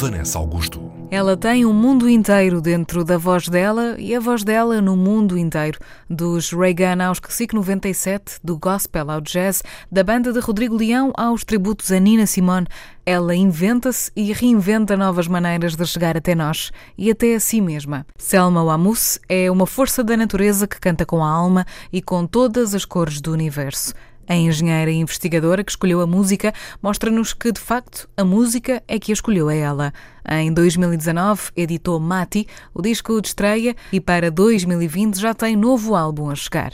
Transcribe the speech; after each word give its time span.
Vanessa 0.00 0.38
Augusto. 0.38 0.92
Ela 1.10 1.36
tem 1.36 1.66
um 1.66 1.72
mundo 1.72 2.08
inteiro 2.08 2.60
dentro 2.60 3.02
da 3.02 3.18
voz 3.18 3.48
dela 3.48 3.96
e 3.98 4.14
a 4.14 4.20
voz 4.20 4.44
dela 4.44 4.80
no 4.80 4.96
mundo 4.96 5.36
inteiro. 5.36 5.80
Dos 6.08 6.52
Reagan 6.52 7.04
aos 7.04 7.20
SIC 7.28 7.52
97, 7.52 8.38
do 8.44 8.56
gospel 8.56 9.10
ao 9.10 9.20
jazz, 9.20 9.60
da 9.90 10.04
banda 10.04 10.32
de 10.32 10.38
Rodrigo 10.38 10.76
Leão 10.76 11.12
aos 11.16 11.42
tributos 11.42 11.90
a 11.90 11.98
Nina 11.98 12.26
Simone, 12.26 12.68
ela 13.04 13.34
inventa-se 13.34 14.12
e 14.14 14.32
reinventa 14.32 14.96
novas 14.96 15.26
maneiras 15.26 15.74
de 15.74 15.84
chegar 15.84 16.16
até 16.16 16.32
nós 16.32 16.70
e 16.96 17.10
até 17.10 17.34
a 17.34 17.40
si 17.40 17.60
mesma. 17.60 18.06
Selma 18.16 18.62
Wamus 18.62 19.18
é 19.28 19.50
uma 19.50 19.66
força 19.66 20.04
da 20.04 20.16
natureza 20.16 20.68
que 20.68 20.78
canta 20.78 21.04
com 21.04 21.24
a 21.24 21.28
alma 21.28 21.66
e 21.92 22.00
com 22.00 22.24
todas 22.24 22.72
as 22.72 22.84
cores 22.84 23.20
do 23.20 23.32
universo. 23.32 23.94
A 24.28 24.36
engenheira 24.36 24.90
investigadora 24.90 25.64
que 25.64 25.72
escolheu 25.72 26.02
a 26.02 26.06
música 26.06 26.52
mostra-nos 26.82 27.32
que, 27.32 27.50
de 27.50 27.58
facto, 27.58 28.06
a 28.14 28.22
música 28.22 28.82
é 28.86 28.98
que 28.98 29.10
a 29.10 29.14
escolheu 29.14 29.48
a 29.48 29.54
ela. 29.54 29.92
Em 30.28 30.52
2019, 30.52 31.50
editou 31.56 31.98
Mati, 31.98 32.46
o 32.74 32.82
disco 32.82 33.22
de 33.22 33.28
estreia, 33.28 33.74
e 33.90 33.98
para 33.98 34.30
2020 34.30 35.18
já 35.18 35.32
tem 35.32 35.56
novo 35.56 35.96
álbum 35.96 36.28
a 36.28 36.34
chegar. 36.34 36.72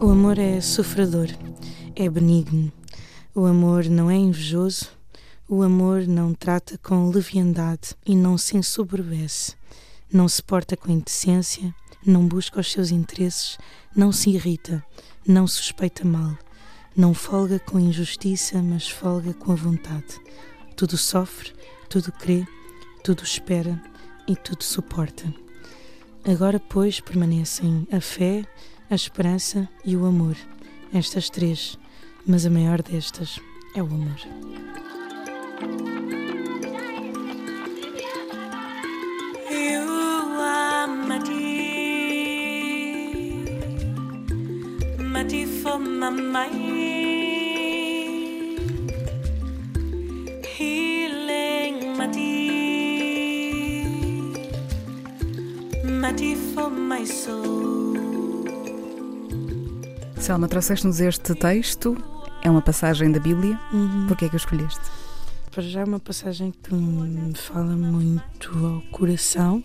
O 0.00 0.10
amor 0.10 0.36
é 0.36 0.60
sofredor 0.60 1.28
é 1.96 2.08
benigno. 2.08 2.72
O 3.34 3.44
amor 3.46 3.84
não 3.86 4.10
é 4.10 4.16
invejoso. 4.16 4.88
O 5.48 5.62
amor 5.62 6.06
não 6.06 6.34
trata 6.34 6.78
com 6.78 7.10
leviandade 7.10 7.94
e 8.06 8.14
não 8.14 8.38
se 8.38 8.56
ensoberbece. 8.56 9.54
Não 10.12 10.28
se 10.28 10.42
porta 10.42 10.76
com 10.76 10.90
indecência, 10.90 11.74
não 12.06 12.26
busca 12.26 12.60
os 12.60 12.70
seus 12.70 12.90
interesses, 12.90 13.58
não 13.94 14.12
se 14.12 14.30
irrita, 14.30 14.84
não 15.26 15.46
suspeita 15.46 16.04
mal. 16.04 16.36
Não 16.94 17.14
folga 17.14 17.58
com 17.58 17.80
injustiça, 17.80 18.62
mas 18.62 18.88
folga 18.88 19.32
com 19.32 19.52
a 19.52 19.54
vontade. 19.54 20.20
Tudo 20.76 20.98
sofre, 20.98 21.52
tudo 21.88 22.12
crê, 22.12 22.46
tudo 23.02 23.22
espera 23.22 23.80
e 24.28 24.36
tudo 24.36 24.62
suporta. 24.62 25.32
Agora, 26.24 26.60
pois, 26.60 27.00
permanecem 27.00 27.88
a 27.90 28.00
fé, 28.00 28.44
a 28.90 28.94
esperança 28.94 29.68
e 29.84 29.96
o 29.96 30.04
amor. 30.04 30.36
Estas 30.92 31.30
três 31.30 31.78
mas 32.26 32.46
a 32.46 32.50
maior 32.50 32.82
destas 32.82 33.40
é 33.74 33.82
o 33.82 33.86
amor. 33.86 34.20
For 45.62 45.78
my 45.78 46.10
mind, 46.10 46.52
healing 50.44 51.96
Mati, 51.96 52.26
Mati 55.84 56.34
for 56.34 56.68
my 56.68 57.06
soul. 57.06 57.92
Selma, 60.18 60.48
trouxeste-nos 60.48 61.00
este 61.00 61.34
texto 61.34 61.96
é 62.42 62.50
uma 62.50 62.60
passagem 62.60 63.10
da 63.10 63.20
Bíblia. 63.20 63.58
Uhum. 63.72 64.06
Porquê 64.08 64.26
é 64.26 64.28
que 64.28 64.36
a 64.36 64.38
escolheste? 64.38 64.80
Para 65.50 65.62
já 65.62 65.80
é 65.80 65.84
uma 65.84 66.00
passagem 66.00 66.52
que 66.62 66.74
me 66.74 67.34
fala 67.34 67.76
muito 67.76 68.66
ao 68.66 68.80
coração 68.90 69.62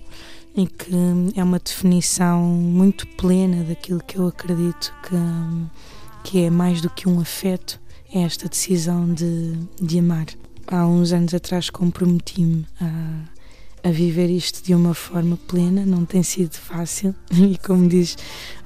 e 0.55 0.67
que 0.67 0.91
é 1.35 1.43
uma 1.43 1.59
definição 1.59 2.41
muito 2.41 3.07
plena 3.07 3.63
daquilo 3.63 4.01
que 4.05 4.17
eu 4.17 4.27
acredito 4.27 4.93
que, 5.03 6.29
que 6.29 6.43
é 6.43 6.49
mais 6.49 6.81
do 6.81 6.89
que 6.89 7.07
um 7.07 7.19
afeto, 7.19 7.79
é 8.13 8.21
esta 8.21 8.49
decisão 8.49 9.13
de, 9.13 9.57
de 9.81 9.99
amar. 9.99 10.25
Há 10.67 10.85
uns 10.85 11.13
anos 11.13 11.33
atrás 11.33 11.69
comprometi-me 11.69 12.65
a, 12.81 13.87
a 13.87 13.91
viver 13.91 14.29
isto 14.29 14.61
de 14.61 14.75
uma 14.75 14.93
forma 14.93 15.37
plena, 15.47 15.85
não 15.85 16.05
tem 16.05 16.21
sido 16.21 16.55
fácil 16.55 17.15
e 17.31 17.57
como 17.59 17.87
diz 17.87 18.17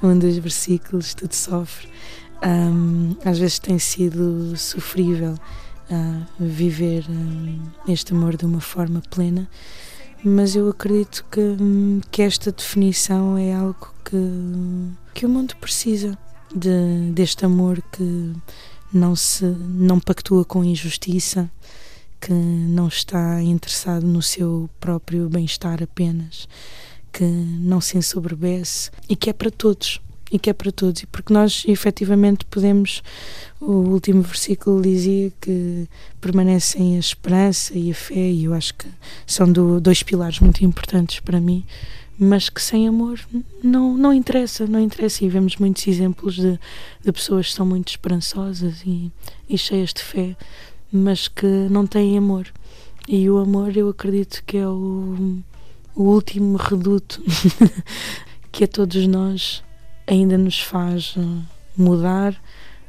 um 0.02 0.18
dos 0.18 0.38
versículos, 0.38 1.14
tudo 1.14 1.34
sofre 1.34 1.88
um, 2.44 3.16
às 3.24 3.38
vezes 3.38 3.60
tem 3.60 3.78
sido 3.78 4.56
sofrível 4.58 5.34
uh, 5.34 6.26
viver 6.40 7.06
um, 7.10 7.60
este 7.88 8.14
amor 8.14 8.36
de 8.36 8.46
uma 8.46 8.62
forma 8.62 9.02
plena, 9.10 9.50
mas 10.24 10.56
eu 10.56 10.70
acredito 10.70 11.26
que, 11.32 11.40
um, 11.40 12.02
que 12.10 12.22
esta 12.22 12.52
definição 12.52 13.38
é 13.38 13.54
algo 13.54 13.94
que, 14.04 14.18
que 15.14 15.26
o 15.26 15.30
mundo 15.30 15.56
precisa 15.58 16.18
de, 16.56 17.12
deste 17.14 17.46
amor 17.46 17.82
que 17.92 18.34
não 18.94 19.16
se 19.16 19.46
não 19.46 20.00
pactua 20.00 20.44
com 20.44 20.64
injustiça, 20.64 21.50
que 22.20 22.34
não 22.34 22.88
está 22.88 23.42
interessado 23.42 24.06
no 24.06 24.22
seu 24.22 24.70
próprio 24.80 25.30
bem-estar 25.30 25.82
apenas, 25.82 26.48
que 27.12 27.24
não 27.24 27.82
se 27.82 27.98
ensoberbece 27.98 28.92
e 29.10 29.16
que 29.16 29.30
é 29.30 29.34
para 29.34 29.50
todos 29.50 30.00
e 30.32 30.40
que 30.40 30.50
é 30.50 30.54
para 30.54 30.72
todos, 30.72 31.04
e 31.04 31.06
porque 31.06 31.34
nós 31.34 31.64
efetivamente 31.68 32.46
podemos. 32.46 33.04
O 33.60 33.90
último 33.90 34.24
versículo 34.24 34.82
dizia 34.82 35.32
que 35.40 35.88
permanecem 36.20 36.96
a 36.96 37.00
esperança 37.00 37.78
e 37.78 37.92
a 37.92 37.94
fé, 37.94 38.16
e 38.16 38.46
eu 38.46 38.54
acho 38.56 38.74
que 38.74 38.88
são 39.28 39.52
do, 39.52 39.80
dois 39.80 40.02
pilares 40.02 40.40
muito 40.40 40.66
importantes 40.66 41.20
para 41.20 41.40
mim, 41.40 41.64
mas 42.18 42.50
que 42.50 42.62
sem 42.62 42.88
amor 42.88 43.20
não, 43.64 43.96
não 43.98 44.14
interessa, 44.14 44.66
não 44.66 44.80
interessa. 44.80 45.24
E 45.24 45.30
vemos 45.30 45.58
muitos 45.58 45.86
exemplos 45.88 46.36
de, 46.36 46.60
de 47.04 47.12
pessoas 47.12 47.48
que 47.48 47.54
são 47.54 47.66
muito 47.66 47.90
esperançosas 47.90 48.82
e, 48.86 49.12
e 49.48 49.58
cheias 49.58 49.94
de 49.94 50.02
fé, 50.02 50.36
mas 50.92 51.28
que 51.28 51.46
não 51.70 51.86
têm 51.86 52.18
amor. 52.18 52.48
E 53.08 53.30
o 53.30 53.38
amor, 53.38 53.76
eu 53.76 53.90
acredito 53.90 54.44
que 54.46 54.58
é 54.58 54.68
o, 54.68 55.40
o 55.96 56.04
último 56.04 56.58
reduto 56.58 57.22
que 58.52 58.64
a 58.64 58.68
todos 58.68 59.06
nós 59.06 59.64
ainda 60.08 60.38
nos 60.38 60.60
faz 60.62 61.16
eh, 61.18 61.22
mudar, 61.78 62.36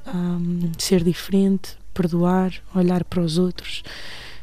um, 0.07 0.73
ser 0.79 1.03
diferente, 1.03 1.77
perdoar, 1.95 2.53
olhar 2.75 3.05
para 3.05 3.21
os 3.21 3.39
outros. 3.39 3.83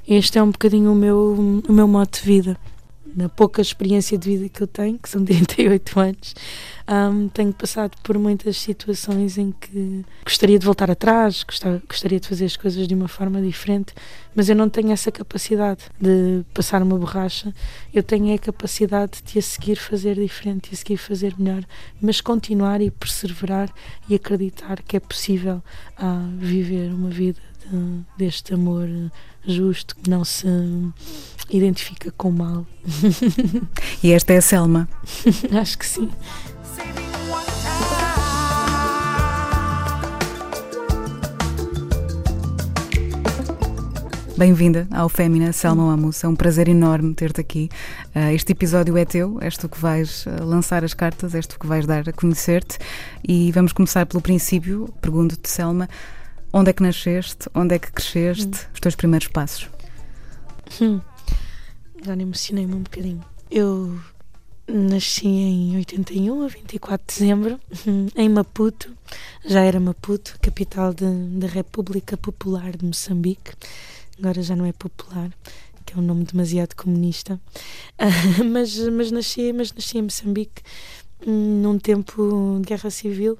Este 0.07 0.37
é 0.37 0.43
um 0.43 0.51
bocadinho 0.51 0.91
o 0.91 0.95
meu, 0.95 1.61
o 1.67 1.73
meu 1.73 1.87
modo 1.87 2.09
de 2.11 2.21
vida 2.21 2.57
na 3.15 3.29
pouca 3.29 3.61
experiência 3.61 4.17
de 4.17 4.29
vida 4.29 4.49
que 4.49 4.61
eu 4.61 4.67
tenho, 4.67 4.97
que 4.97 5.09
são 5.09 5.23
38 5.25 5.99
anos, 5.99 6.35
um, 6.89 7.27
tenho 7.27 7.53
passado 7.53 7.95
por 8.01 8.17
muitas 8.17 8.57
situações 8.57 9.37
em 9.37 9.51
que 9.51 10.03
gostaria 10.23 10.57
de 10.57 10.65
voltar 10.65 10.89
atrás, 10.89 11.45
gostaria 11.87 12.19
de 12.19 12.27
fazer 12.27 12.45
as 12.45 12.57
coisas 12.57 12.87
de 12.87 12.95
uma 12.95 13.07
forma 13.07 13.41
diferente, 13.41 13.93
mas 14.33 14.49
eu 14.49 14.55
não 14.55 14.69
tenho 14.69 14.91
essa 14.91 15.11
capacidade 15.11 15.83
de 15.99 16.43
passar 16.53 16.81
uma 16.81 16.97
borracha, 16.97 17.53
eu 17.93 18.01
tenho 18.01 18.33
a 18.33 18.39
capacidade 18.39 19.21
de 19.23 19.37
a 19.37 19.41
seguir 19.41 19.75
fazer 19.75 20.15
diferente, 20.15 20.69
de 20.69 20.75
a 20.75 20.77
seguir 20.77 20.97
fazer 20.97 21.35
melhor, 21.37 21.63
mas 22.01 22.21
continuar 22.21 22.81
e 22.81 22.89
perseverar 22.89 23.69
e 24.07 24.15
acreditar 24.15 24.81
que 24.81 24.97
é 24.97 24.99
possível 24.99 25.61
uh, 25.99 26.37
viver 26.37 26.91
uma 26.91 27.09
vida 27.09 27.48
deste 28.17 28.53
amor 28.53 28.87
justo, 29.45 29.95
que 29.95 30.09
não 30.09 30.23
se 30.25 30.47
identifica 31.49 32.11
com 32.11 32.29
o 32.29 32.33
mal. 32.33 32.65
e 34.03 34.11
esta 34.11 34.33
é 34.33 34.37
a 34.37 34.41
Selma? 34.41 34.89
Acho 35.51 35.77
que 35.77 35.85
sim. 35.85 36.09
Bem-vinda 44.39 44.87
ao 44.89 45.09
Fémina, 45.09 45.51
Selma 45.51 45.91
Amus. 45.91 46.23
É 46.23 46.27
um 46.29 46.33
prazer 46.33 46.69
enorme 46.69 47.13
ter-te 47.13 47.41
aqui. 47.41 47.69
Uh, 48.15 48.33
este 48.33 48.53
episódio 48.53 48.95
é 48.95 49.03
teu, 49.03 49.37
és 49.41 49.57
tu 49.57 49.67
que 49.67 49.77
vais 49.77 50.25
uh, 50.25 50.45
lançar 50.45 50.81
as 50.81 50.93
cartas, 50.93 51.35
és 51.35 51.45
tu 51.45 51.59
que 51.59 51.67
vais 51.67 51.85
dar 51.85 52.07
a 52.07 52.13
conhecer-te. 52.13 52.77
E 53.27 53.51
vamos 53.51 53.73
começar 53.73 54.05
pelo 54.05 54.21
princípio. 54.21 54.87
Pergunto-te, 55.01 55.49
Selma, 55.49 55.89
onde 56.51 56.69
é 56.69 56.73
que 56.73 56.83
nasceste? 56.83 57.49
Onde 57.53 57.75
é 57.75 57.79
que 57.79 57.91
cresceste? 57.91 58.47
Hum. 58.47 58.69
Os 58.73 58.79
teus 58.79 58.95
primeiros 58.95 59.27
passos? 59.27 59.69
Hum. 60.81 60.99
Já 62.03 62.15
emocionei-me 62.15 62.75
um 62.75 62.83
bocadinho. 62.83 63.23
Eu 63.51 63.99
nasci 64.67 65.27
em 65.27 65.75
81, 65.77 66.43
a 66.43 66.47
24 66.47 67.05
de 67.07 67.13
dezembro, 67.13 67.59
em 68.15 68.29
Maputo. 68.29 68.91
Já 69.45 69.61
era 69.61 69.79
Maputo, 69.79 70.37
capital 70.41 70.93
da 70.93 71.47
República 71.47 72.15
Popular 72.15 72.75
de 72.75 72.85
Moçambique. 72.85 73.53
Agora 74.19 74.41
já 74.41 74.55
não 74.55 74.65
é 74.65 74.71
popular, 74.71 75.29
que 75.85 75.93
é 75.93 75.97
um 75.97 76.01
nome 76.01 76.23
demasiado 76.23 76.75
comunista. 76.75 77.39
Uh, 77.99 78.43
mas, 78.45 78.77
mas, 78.77 79.11
nasci, 79.11 79.51
mas 79.53 79.73
nasci 79.73 79.97
em 79.97 80.03
Moçambique 80.03 80.61
hum, 81.25 81.61
num 81.61 81.79
tempo 81.79 82.59
de 82.61 82.67
guerra 82.67 82.89
civil 82.89 83.37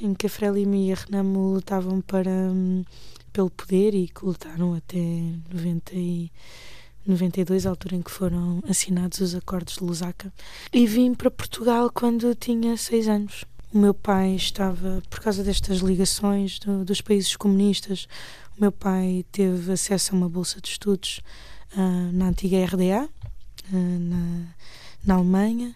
em 0.00 0.14
que 0.14 0.26
a 0.26 0.30
Frelimo 0.30 0.74
e 0.74 0.92
a 0.92 0.94
Renamo 0.94 1.54
lutavam 1.54 2.00
para, 2.00 2.30
hum, 2.30 2.84
pelo 3.32 3.50
poder 3.50 3.94
e 3.94 4.08
que 4.08 4.24
lutaram 4.24 4.74
até 4.74 4.98
90 5.52 5.94
e 5.94 6.30
92, 7.06 7.66
a 7.66 7.70
altura 7.70 7.96
em 7.96 8.02
que 8.02 8.10
foram 8.10 8.62
assinados 8.68 9.20
os 9.20 9.34
acordos 9.34 9.74
de 9.74 9.84
Lusaka. 9.84 10.32
E 10.72 10.86
vim 10.86 11.14
para 11.14 11.30
Portugal 11.30 11.90
quando 11.92 12.34
tinha 12.34 12.76
seis 12.76 13.08
anos. 13.08 13.44
O 13.72 13.78
meu 13.78 13.94
pai 13.94 14.34
estava, 14.34 15.02
por 15.08 15.20
causa 15.20 15.44
destas 15.44 15.78
ligações 15.78 16.58
do, 16.58 16.84
dos 16.84 17.00
países 17.00 17.36
comunistas, 17.36 18.08
o 18.56 18.60
meu 18.60 18.72
pai 18.72 19.24
teve 19.30 19.72
acesso 19.72 20.14
a 20.14 20.18
uma 20.18 20.28
bolsa 20.28 20.60
de 20.60 20.68
estudos 20.68 21.20
uh, 21.76 22.12
na 22.12 22.28
antiga 22.28 22.64
RDA, 22.64 23.04
uh, 23.04 23.08
ah, 23.66 23.98
na, 24.00 24.42
na 25.04 25.14
Alemanha, 25.16 25.74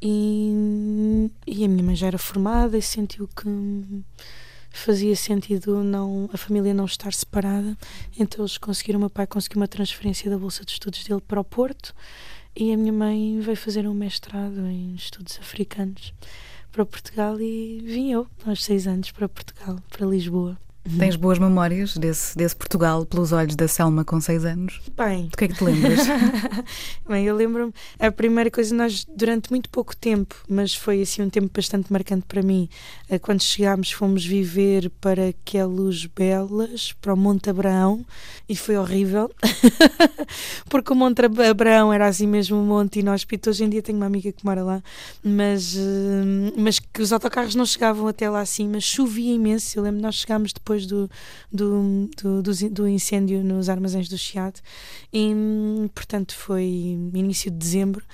e, 0.00 1.30
e 1.46 1.64
a 1.64 1.68
minha 1.68 1.82
mãe 1.82 1.96
já 1.96 2.06
era 2.08 2.18
formada 2.18 2.76
e 2.76 2.82
sentiu 2.82 3.28
que 3.28 3.48
fazia 4.70 5.16
sentido 5.16 5.82
não 5.82 6.28
a 6.32 6.36
família 6.36 6.74
não 6.74 6.84
estar 6.84 7.12
separada. 7.12 7.76
Então 8.18 8.42
eles 8.44 8.58
conseguiram, 8.58 8.98
o 8.98 9.00
meu 9.00 9.10
pai 9.10 9.26
conseguiu 9.26 9.60
uma 9.60 9.68
transferência 9.68 10.30
da 10.30 10.38
bolsa 10.38 10.64
de 10.64 10.72
estudos 10.72 11.04
dele 11.04 11.20
para 11.20 11.40
o 11.40 11.44
Porto 11.44 11.94
e 12.54 12.72
a 12.72 12.76
minha 12.76 12.92
mãe 12.92 13.40
veio 13.40 13.56
fazer 13.56 13.86
um 13.86 13.94
mestrado 13.94 14.66
em 14.66 14.94
estudos 14.94 15.38
africanos 15.38 16.12
para 16.70 16.84
Portugal 16.84 17.40
e 17.40 17.80
vim 17.82 18.12
eu 18.12 18.26
aos 18.46 18.64
seis 18.64 18.86
anos 18.86 19.10
para 19.10 19.28
Portugal, 19.28 19.78
para 19.88 20.06
Lisboa. 20.06 20.58
Tens 20.98 21.16
boas 21.16 21.38
memórias 21.38 21.96
desse, 21.96 22.36
desse 22.36 22.54
Portugal 22.54 23.04
pelos 23.04 23.32
olhos 23.32 23.56
da 23.56 23.66
Selma 23.66 24.04
com 24.04 24.20
seis 24.20 24.44
anos? 24.44 24.80
Bem. 24.96 25.26
Do 25.26 25.36
que 25.36 25.44
é 25.44 25.48
que 25.48 25.54
te 25.54 25.64
lembras? 25.64 26.00
Bem, 27.08 27.24
eu 27.24 27.34
lembro-me, 27.34 27.72
a 27.98 28.10
primeira 28.12 28.50
coisa, 28.50 28.74
nós 28.74 29.04
durante 29.16 29.50
muito 29.50 29.68
pouco 29.68 29.96
tempo, 29.96 30.36
mas 30.48 30.74
foi 30.74 31.02
assim 31.02 31.22
um 31.22 31.30
tempo 31.30 31.50
bastante 31.52 31.92
marcante 31.92 32.24
para 32.26 32.40
mim, 32.42 32.68
eh, 33.08 33.18
quando 33.18 33.42
chegámos 33.42 33.90
fomos 33.90 34.24
viver 34.24 34.90
para 35.00 35.34
Queluz 35.44 36.06
Belas, 36.06 36.92
para 37.00 37.14
o 37.14 37.16
Monte 37.16 37.50
Abraão, 37.50 38.04
e 38.48 38.54
foi 38.54 38.76
horrível, 38.76 39.30
porque 40.70 40.92
o 40.92 40.96
Monte 40.96 41.22
Abraão 41.50 41.92
era 41.92 42.06
assim 42.06 42.26
mesmo 42.26 42.56
um 42.56 42.64
monte 42.64 43.00
inóspito. 43.00 43.50
Hoje 43.50 43.64
em 43.64 43.68
dia 43.68 43.82
tenho 43.82 43.98
uma 43.98 44.06
amiga 44.06 44.30
que 44.30 44.44
mora 44.44 44.62
lá, 44.62 44.82
mas, 45.22 45.76
eh, 45.76 46.52
mas 46.56 46.78
que 46.78 47.02
os 47.02 47.12
autocarros 47.12 47.54
não 47.54 47.66
chegavam 47.66 48.06
até 48.06 48.30
lá 48.30 48.40
acima, 48.40 48.80
chovia 48.80 49.34
imenso. 49.34 49.78
Eu 49.78 49.82
lembro, 49.82 50.00
nós 50.00 50.16
chegámos 50.16 50.52
depois 50.52 50.75
depois 50.76 50.86
do, 50.86 51.10
do, 51.50 52.10
do, 52.16 52.42
do, 52.42 52.70
do 52.70 52.88
incêndio 52.88 53.42
nos 53.42 53.68
armazéns 53.68 54.08
do 54.08 54.18
Chiado. 54.18 54.60
E, 55.12 55.32
portanto, 55.94 56.34
foi 56.34 56.64
início 57.14 57.50
de 57.50 57.56
dezembro. 57.56 58.04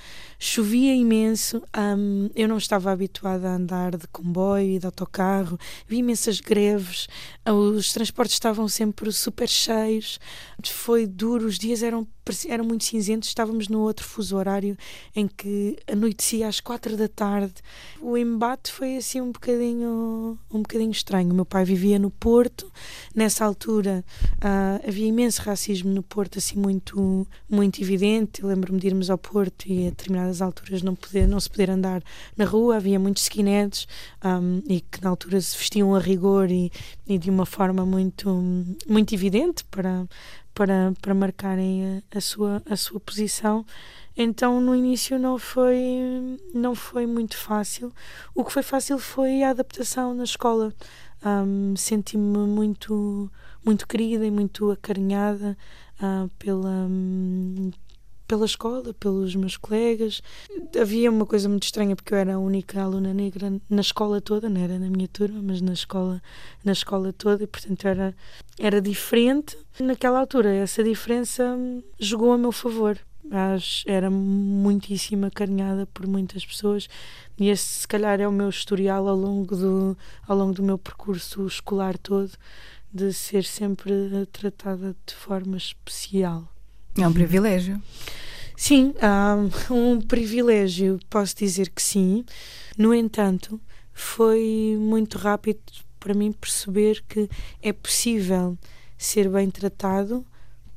Chovia 0.45 0.93
imenso, 0.93 1.63
um, 1.97 2.29
eu 2.35 2.49
não 2.49 2.57
estava 2.57 2.91
habituada 2.91 3.47
a 3.47 3.55
andar 3.55 3.95
de 3.95 4.05
comboio 4.09 4.71
e 4.71 4.77
de 4.77 4.85
autocarro, 4.85 5.57
vi 5.87 5.99
imensas 5.99 6.41
greves, 6.41 7.07
os 7.49 7.93
transportes 7.93 8.35
estavam 8.35 8.67
sempre 8.67 9.09
super 9.13 9.47
cheios, 9.47 10.19
foi 10.69 11.05
duro, 11.05 11.45
os 11.45 11.57
dias 11.57 11.81
eram, 11.81 12.07
eram 12.47 12.65
muito 12.65 12.83
cinzentos, 12.83 13.29
estávamos 13.29 13.67
no 13.67 13.79
outro 13.79 14.05
fuso 14.05 14.35
horário 14.37 14.77
em 15.15 15.27
que 15.27 15.77
anoitecia 15.89 16.47
às 16.47 16.59
quatro 16.59 16.95
da 16.95 17.07
tarde. 17.07 17.55
O 18.01 18.17
embate 18.17 18.71
foi 18.71 18.97
assim 18.97 19.19
um 19.19 19.31
bocadinho, 19.31 20.37
um 20.51 20.61
bocadinho 20.61 20.91
estranho. 20.91 21.31
O 21.31 21.33
meu 21.33 21.45
pai 21.45 21.65
vivia 21.65 21.99
no 21.99 22.09
Porto, 22.09 22.71
nessa 23.13 23.43
altura 23.45 24.05
uh, 24.37 24.87
havia 24.87 25.07
imenso 25.07 25.41
racismo 25.41 25.91
no 25.91 26.03
Porto, 26.03 26.37
assim 26.37 26.57
muito, 26.57 27.27
muito 27.49 27.81
evidente. 27.81 28.45
Lembro-me 28.45 28.79
de 28.79 28.87
irmos 28.87 29.09
ao 29.09 29.17
Porto 29.17 29.65
e 29.67 29.87
a 29.87 29.91
determinadas 30.33 30.41
alturas 30.41 30.81
não, 30.81 30.95
poder, 30.95 31.27
não 31.27 31.39
se 31.39 31.49
poder 31.49 31.69
andar 31.69 32.03
na 32.35 32.45
rua, 32.45 32.77
havia 32.77 32.99
muitos 32.99 33.23
skinheads 33.23 33.87
um, 34.23 34.61
e 34.67 34.81
que 34.81 35.01
na 35.01 35.09
altura 35.09 35.39
se 35.39 35.57
vestiam 35.57 35.95
a 35.95 35.99
rigor 35.99 36.49
e, 36.49 36.71
e 37.07 37.17
de 37.17 37.29
uma 37.29 37.45
forma 37.45 37.85
muito, 37.85 38.29
muito 38.87 39.13
evidente 39.13 39.63
para, 39.65 40.07
para, 40.53 40.93
para 41.01 41.13
marcarem 41.13 42.01
a, 42.11 42.17
a, 42.17 42.21
sua, 42.21 42.61
a 42.69 42.75
sua 42.75 42.99
posição. 42.99 43.65
Então 44.15 44.61
no 44.61 44.75
início 44.75 45.17
não 45.17 45.37
foi, 45.37 46.39
não 46.53 46.75
foi 46.75 47.05
muito 47.05 47.37
fácil. 47.37 47.91
O 48.33 48.43
que 48.43 48.53
foi 48.53 48.63
fácil 48.63 48.97
foi 48.97 49.43
a 49.43 49.51
adaptação 49.51 50.13
na 50.13 50.23
escola. 50.23 50.73
Um, 51.25 51.73
Senti-me 51.75 52.37
muito, 52.47 53.31
muito 53.65 53.87
querida 53.87 54.25
e 54.25 54.31
muito 54.31 54.69
acarinhada 54.71 55.57
uh, 56.01 56.29
pela, 56.37 56.87
pela 58.33 58.45
escola, 58.47 58.93
pelos 58.95 59.35
meus 59.35 59.57
colegas. 59.57 60.23
Havia 60.79 61.11
uma 61.11 61.23
coisa 61.23 61.47
muito 61.47 61.65
estranha 61.65 61.95
porque 61.95 62.15
eu 62.15 62.17
era 62.17 62.33
a 62.33 62.39
única 62.39 62.81
aluna 62.81 63.13
negra 63.13 63.53
na 63.69 63.81
escola 63.81 64.19
toda, 64.19 64.49
não 64.49 64.59
era 64.59 64.79
na 64.79 64.89
minha 64.89 65.07
turma, 65.07 65.39
mas 65.43 65.61
na 65.61 65.73
escola, 65.73 66.19
na 66.65 66.71
escola 66.71 67.13
toda 67.13 67.43
e 67.43 67.47
portanto 67.47 67.87
era 67.87 68.15
era 68.57 68.81
diferente. 68.81 69.55
Naquela 69.79 70.19
altura 70.19 70.51
essa 70.51 70.83
diferença 70.83 71.55
jogou 71.99 72.31
a 72.31 72.37
meu 72.39 72.51
favor. 72.51 72.97
Era 73.85 74.09
muitíssimo 74.09 75.27
acarinhada 75.27 75.85
por 75.93 76.07
muitas 76.07 76.43
pessoas 76.43 76.87
e 77.39 77.49
esse 77.49 77.81
se 77.81 77.87
calhar 77.87 78.19
é 78.19 78.27
o 78.27 78.31
meu 78.31 78.49
historial 78.49 79.07
ao 79.07 79.15
longo 79.15 79.55
do 79.55 79.97
ao 80.27 80.35
longo 80.35 80.53
do 80.53 80.63
meu 80.63 80.77
percurso 80.79 81.45
escolar 81.45 81.99
todo 81.99 82.31
de 82.91 83.13
ser 83.13 83.43
sempre 83.43 83.93
tratada 84.31 84.95
de 85.05 85.13
forma 85.13 85.55
especial. 85.55 86.52
É 86.97 87.07
um 87.07 87.13
privilégio. 87.13 87.81
Sim, 88.55 88.93
um 89.69 89.99
privilégio, 89.99 90.99
posso 91.09 91.35
dizer 91.35 91.69
que 91.69 91.81
sim. 91.81 92.23
No 92.77 92.93
entanto, 92.93 93.59
foi 93.91 94.77
muito 94.79 95.17
rápido 95.17 95.59
para 95.99 96.13
mim 96.13 96.31
perceber 96.31 97.03
que 97.07 97.29
é 97.61 97.73
possível 97.73 98.57
ser 98.97 99.29
bem 99.29 99.49
tratado 99.49 100.25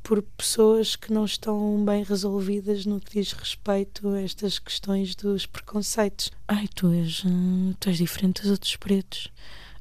por 0.02 0.22
pessoas 0.22 0.94
que 0.94 1.12
não 1.12 1.24
estão 1.24 1.84
bem 1.84 2.04
resolvidas 2.04 2.86
no 2.86 3.00
que 3.00 3.18
diz 3.18 3.32
respeito 3.32 4.08
a 4.08 4.22
estas 4.22 4.58
questões 4.58 5.16
dos 5.16 5.46
preconceitos. 5.46 6.30
Ai, 6.46 6.68
tu 6.72 6.92
és, 6.92 7.24
hum, 7.24 7.74
tu 7.80 7.88
és 7.88 7.98
diferente 7.98 8.42
dos 8.42 8.52
outros 8.52 8.76
pretos. 8.76 9.32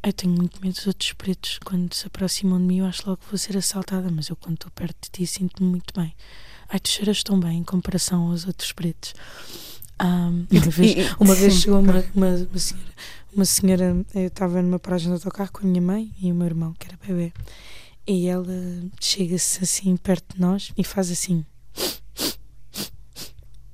Eu 0.06 0.13
tenho 0.13 0.34
muito 0.34 0.62
medo 0.62 0.75
dos 0.75 0.86
outros 0.86 1.13
pretos. 1.13 1.57
Quando 1.66 1.92
se 1.96 2.06
aproximam 2.06 2.60
de 2.60 2.66
mim, 2.66 2.78
eu 2.78 2.86
acho 2.86 3.10
logo 3.10 3.24
que 3.24 3.28
vou 3.28 3.40
ser 3.40 3.57
assaltada, 3.57 4.12
mas 4.12 4.30
eu, 4.30 4.36
quando 4.36 4.54
estou 4.54 4.69
perto 4.69 4.96
de 5.06 5.10
ti, 5.10 5.25
sinto-me 5.25 5.68
muito 5.68 6.00
bem. 6.00 6.13
Ai, 6.69 6.80
tu 6.80 6.90
cheiras 6.90 7.24
tão 7.24 7.40
bem 7.40 7.57
em 7.57 7.63
comparação 7.63 8.30
aos 8.30 8.46
outros 8.46 8.72
pretos. 8.72 9.16
Um, 10.00 10.46
uma 10.54 10.69
vez, 10.69 11.16
uma 11.19 11.34
vez 11.34 11.53
chegou 11.56 11.80
uma, 11.80 12.06
uma, 12.13 12.27
uma, 12.27 12.60
senhora, 12.60 12.94
uma 13.34 13.46
senhora, 13.46 14.06
eu 14.13 14.27
estava 14.27 14.62
numa 14.62 14.77
paragem 14.77 15.08
de 15.08 15.13
autocarro 15.13 15.51
com 15.51 15.65
a 15.65 15.70
minha 15.70 15.82
mãe 15.82 16.13
e 16.22 16.32
o 16.32 16.36
meu 16.36 16.46
irmão, 16.46 16.74
que 16.77 16.86
era 16.88 17.00
bebê, 17.03 17.34
e 18.06 18.27
ela 18.27 18.46
chega-se 19.01 19.63
assim 19.63 19.98
perto 19.98 20.36
de 20.36 20.39
nós 20.39 20.72
e 20.77 20.84
faz 20.84 21.10
assim. 21.10 21.44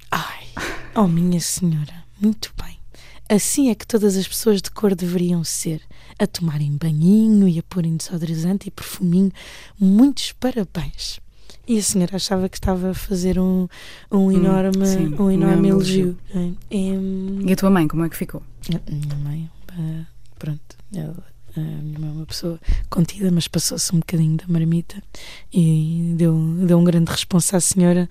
Ai, 0.10 0.48
oh 0.96 1.08
minha 1.08 1.42
senhora, 1.42 2.06
muito 2.22 2.54
bem. 2.64 2.80
Assim 3.28 3.70
é 3.70 3.76
que 3.76 3.88
todas 3.88 4.16
as 4.16 4.28
pessoas 4.28 4.62
de 4.62 4.72
cor 4.72 4.96
deveriam 4.96 5.44
ser, 5.44 5.82
a 6.22 6.28
tomarem 6.28 6.78
banhinho 6.78 7.48
e 7.48 7.58
a 7.58 7.64
porem 7.64 7.98
desodorizante 7.98 8.68
e 8.68 8.72
perfuminho. 8.72 9.32
Muitos 9.80 10.32
parabéns. 10.34 11.20
E 11.68 11.80
a 11.80 11.82
senhora 11.82 12.16
achava 12.16 12.48
que 12.48 12.58
estava 12.58 12.92
a 12.92 12.94
fazer 12.94 13.40
um, 13.40 13.68
um 14.12 14.18
hum, 14.18 14.32
enorme, 14.32 14.86
sim, 14.86 15.16
um 15.20 15.32
enorme 15.32 15.70
elogio. 15.70 16.18
elogio. 16.34 16.58
E, 16.70 17.50
e, 17.50 17.54
a 17.54 17.56
tua 17.56 17.70
mãe, 17.70 17.88
como 17.88 18.06
é 18.06 18.10
que 18.10 18.18
ficou? 18.18 18.44
A 18.70 18.92
minha 18.92 19.16
mãe, 19.16 19.52
pronto, 20.38 20.78
ela, 20.94 21.24
a 21.56 21.60
minha 21.60 22.00
mãe 22.00 22.10
é 22.10 22.14
uma 22.14 22.26
pessoa 22.26 22.60
contida, 22.90 23.32
mas 23.32 23.48
passou-se 23.48 23.96
um 23.96 24.00
bocadinho 24.00 24.38
da 24.38 24.46
marmita 24.48 25.02
e 25.52 26.14
deu, 26.18 26.36
deu 26.66 26.78
um 26.78 26.84
grande 26.84 27.10
responsa 27.10 27.58
à 27.58 27.60
senhora. 27.60 28.10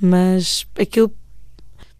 Mas 0.00 0.66
aquilo 0.78 1.12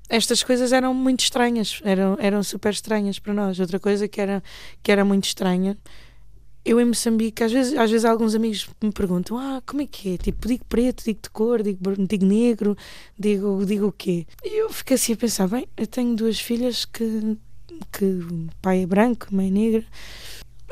estas 0.08 0.42
coisas 0.42 0.72
eram 0.72 0.92
muito 0.92 1.20
estranhas, 1.20 1.80
eram, 1.84 2.16
eram 2.20 2.42
super 2.42 2.72
estranhas 2.72 3.18
para 3.18 3.32
nós. 3.32 3.58
Outra 3.58 3.80
coisa 3.80 4.06
que 4.06 4.20
era, 4.20 4.42
que 4.82 4.92
era 4.92 5.04
muito 5.04 5.24
estranha, 5.24 5.76
eu 6.64 6.80
em 6.80 6.84
Moçambique, 6.84 7.44
às 7.44 7.52
vezes, 7.52 7.76
às 7.76 7.90
vezes 7.90 8.04
alguns 8.04 8.34
amigos 8.34 8.68
me 8.82 8.90
perguntam: 8.90 9.38
Ah, 9.38 9.62
como 9.66 9.82
é 9.82 9.86
que 9.86 10.14
é? 10.14 10.16
Tipo, 10.16 10.48
digo 10.48 10.64
preto, 10.66 11.04
digo 11.04 11.20
de 11.22 11.30
cor, 11.30 11.62
digo, 11.62 11.78
digo 12.06 12.24
negro, 12.24 12.76
digo, 13.18 13.64
digo 13.66 13.88
o 13.88 13.92
quê? 13.92 14.26
E 14.42 14.60
eu 14.60 14.70
fico 14.70 14.94
assim 14.94 15.12
a 15.12 15.16
pensar: 15.16 15.48
bem, 15.48 15.66
eu 15.76 15.86
tenho 15.86 16.14
duas 16.16 16.40
filhas 16.40 16.84
que, 16.84 17.36
que 17.92 18.20
pai 18.62 18.82
é 18.82 18.86
branco, 18.86 19.28
mãe 19.30 19.48
é 19.48 19.50
negra 19.50 19.84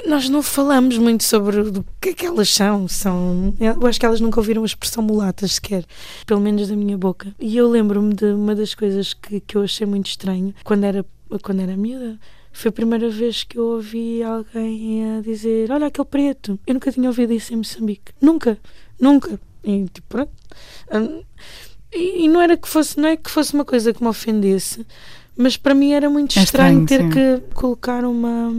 nós 0.06 0.28
não 0.28 0.42
falamos 0.42 0.98
muito 0.98 1.22
sobre 1.24 1.60
o 1.60 1.84
que 2.00 2.10
é 2.10 2.14
que 2.14 2.26
elas 2.26 2.48
são. 2.48 2.88
são. 2.88 3.54
Eu 3.60 3.86
acho 3.86 4.00
que 4.00 4.06
elas 4.06 4.20
nunca 4.20 4.40
ouviram 4.40 4.62
a 4.62 4.66
expressão 4.66 5.02
mulatas 5.02 5.52
sequer, 5.52 5.84
pelo 6.26 6.40
menos 6.40 6.68
da 6.68 6.76
minha 6.76 6.96
boca. 6.98 7.34
E 7.38 7.56
eu 7.56 7.68
lembro-me 7.68 8.14
de 8.14 8.26
uma 8.26 8.54
das 8.54 8.74
coisas 8.74 9.14
que, 9.14 9.40
que 9.40 9.56
eu 9.56 9.62
achei 9.62 9.86
muito 9.86 10.06
estranho 10.06 10.54
quando 10.64 10.84
era, 10.84 11.04
quando 11.42 11.60
era 11.60 11.76
miúda. 11.76 12.18
Foi 12.52 12.68
a 12.68 12.72
primeira 12.72 13.08
vez 13.08 13.44
que 13.44 13.58
eu 13.58 13.64
ouvi 13.64 14.22
alguém 14.22 15.18
a 15.18 15.20
dizer: 15.20 15.70
Olha, 15.70 15.86
aquele 15.86 16.06
preto. 16.06 16.58
Eu 16.66 16.74
nunca 16.74 16.92
tinha 16.92 17.08
ouvido 17.08 17.32
isso 17.32 17.52
em 17.52 17.56
Moçambique. 17.56 18.12
Nunca, 18.20 18.58
nunca. 19.00 19.40
E 19.64 19.84
tipo, 19.86 20.06
pronto. 20.08 20.32
Hum, 20.92 21.22
e, 21.92 22.24
e 22.24 22.28
não 22.28 22.40
era 22.40 22.56
que 22.56 22.68
fosse, 22.68 22.98
não 22.98 23.08
é 23.08 23.16
que 23.16 23.30
fosse 23.30 23.54
uma 23.54 23.64
coisa 23.64 23.92
que 23.92 24.02
me 24.02 24.08
ofendesse, 24.08 24.86
mas 25.36 25.56
para 25.56 25.74
mim 25.74 25.92
era 25.92 26.08
muito 26.10 26.38
é 26.38 26.42
estranho, 26.42 26.82
estranho 26.82 27.10
ter 27.10 27.14
sim. 27.14 27.40
que 27.40 27.54
colocar 27.54 28.04
uma 28.04 28.50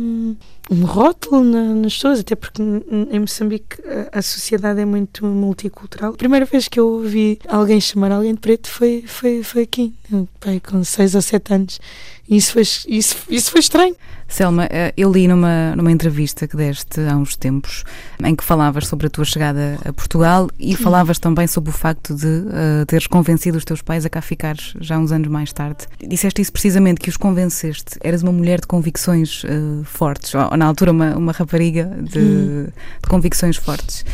um 0.71 0.85
rótulo 0.85 1.43
na, 1.43 1.61
nas 1.75 1.93
pessoas, 1.93 2.19
até 2.19 2.35
porque 2.35 2.61
em 2.61 3.19
Moçambique 3.19 3.77
a, 4.11 4.19
a, 4.19 4.21
sociedade 4.21 4.79
é 4.79 4.85
muito 4.85 5.25
multicultural. 5.25 6.13
A 6.13 6.17
primeira 6.17 6.45
vez 6.45 6.67
que 6.67 6.79
eu 6.79 6.87
ouvi 6.87 7.37
alguém 7.47 7.81
chamar 7.81 8.11
alguém 8.11 8.33
de 8.33 8.39
preto 8.39 8.69
foi, 8.69 9.03
foi, 9.05 9.43
foi 9.43 9.63
aqui, 9.63 9.93
pai, 10.39 10.59
com 10.59 10.83
6 10.83 11.15
ou 11.15 11.21
7 11.21 11.53
anos. 11.53 11.79
E 12.27 12.37
isso 12.37 12.53
foi, 12.53 12.61
isso, 12.61 13.17
isso 13.29 13.51
foi 13.51 13.59
estranho. 13.59 13.95
Selma, 14.27 14.67
eh, 14.71 14.93
eu 14.97 15.11
li 15.11 15.27
numa, 15.27 15.75
numa 15.75 15.91
entrevista 15.91 16.47
que 16.47 16.57
deste 16.57 17.01
há 17.01 17.15
uns 17.15 17.35
tempos 17.35 17.83
em 18.23 18.35
que 18.35 18.43
falavas 18.43 18.87
sobre 18.87 19.07
a 19.07 19.09
tua 19.09 19.25
chegada 19.25 19.77
a 19.85 19.93
Portugal 19.93 20.49
e 20.57 20.75
falavas 20.75 21.19
também 21.19 21.45
sobre 21.45 21.69
o 21.69 21.73
facto 21.73 22.15
de 22.15 22.25
uh, 22.25 22.85
teres 22.87 23.05
convencido 23.05 23.57
os 23.57 23.65
teus 23.65 23.81
pais 23.81 24.05
a 24.05 24.09
cá 24.09 24.21
ficares 24.21 24.73
já 24.79 24.97
uns 24.97 25.11
anos 25.11 25.27
mais 25.27 25.53
tarde. 25.53 25.85
Disseste 25.99 26.41
isso 26.41 26.51
precisamente, 26.51 27.01
que 27.01 27.09
os 27.09 27.17
convenceste. 27.17 27.99
Eras 28.01 28.23
uma 28.23 28.31
mulher 28.31 28.59
de 28.61 28.67
convicções 28.67 29.43
uh, 29.43 29.83
fortes, 29.83 30.33
ou 30.33 30.57
na 30.57 30.65
altura 30.65 30.91
uma, 30.91 31.15
uma 31.15 31.31
rapariga 31.31 31.85
de, 32.01 32.19
hum. 32.19 32.67
de 33.03 33.09
convicções 33.09 33.57
fortes. 33.57 34.05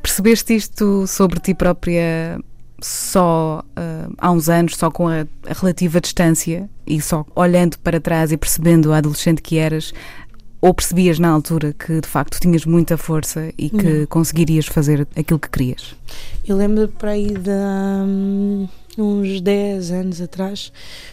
Percebeste 0.00 0.54
isto 0.54 1.06
sobre 1.06 1.40
ti 1.40 1.54
própria 1.54 2.38
só 2.80 3.62
uh, 3.70 4.14
há 4.18 4.30
uns 4.30 4.48
anos, 4.48 4.76
só 4.76 4.90
com 4.90 5.08
a, 5.08 5.26
a, 5.48 5.52
relativa 5.52 6.00
distância 6.00 6.68
e 6.86 7.00
só 7.00 7.24
olhando 7.34 7.78
para 7.78 8.00
trás 8.00 8.32
e 8.32 8.36
percebendo 8.36 8.92
a 8.92 8.98
adolescente 8.98 9.40
que 9.40 9.56
eras, 9.56 9.92
ou 10.60 10.72
percebias 10.72 11.18
na 11.18 11.28
altura 11.28 11.74
que 11.74 12.00
de 12.00 12.08
facto 12.08 12.40
tinhas 12.40 12.64
muita 12.64 12.96
força 12.96 13.52
e 13.58 13.68
que 13.68 14.00
Não. 14.00 14.06
conseguirias 14.06 14.64
fazer 14.64 15.06
aquilo 15.14 15.38
que 15.38 15.50
querias? 15.50 15.94
Eu 16.46 16.56
lembro 16.56 16.88
para 16.88 17.10
aí 17.10 17.26
de 17.26 17.50
um, 17.50 18.66
uns 18.96 19.42
10 19.42 19.90
anos 19.90 20.20
atrás, 20.22 20.72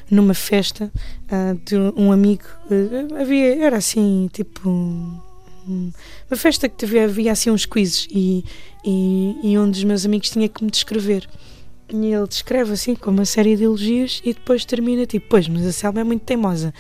numa 0.10 0.34
festa 0.34 0.90
uh, 1.26 1.60
de 1.66 1.76
um 1.98 2.14
amigo, 2.14 2.46
uh, 2.70 3.16
havia, 3.20 3.62
era 3.62 3.78
assim, 3.78 4.30
tipo. 4.32 4.70
uma 4.70 6.38
festa 6.38 6.70
que 6.70 6.76
teve, 6.78 7.00
havia 7.00 7.34
assim 7.34 7.52
uns 7.52 7.66
quizzes 7.66 8.08
e, 8.10 8.46
e, 8.84 9.38
e 9.44 9.58
um 9.58 9.70
dos 9.70 9.84
meus 9.84 10.06
amigos 10.06 10.30
tinha 10.30 10.50
que 10.50 10.64
me 10.64 10.72
descrever. 10.72 11.28
E 11.90 12.14
ele 12.14 12.28
descreve 12.28 12.74
assim 12.74 12.96
com 12.96 13.12
uma 13.12 13.26
série 13.26 13.56
de 13.56 13.64
elogios 13.64 14.22
e 14.24 14.34
depois 14.34 14.64
termina 14.64 15.06
tipo, 15.06 15.28
pois, 15.30 15.48
mas 15.48 15.66
a 15.66 15.72
Selma 15.72 16.00
é 16.00 16.04
muito 16.04 16.22
teimosa. 16.22 16.74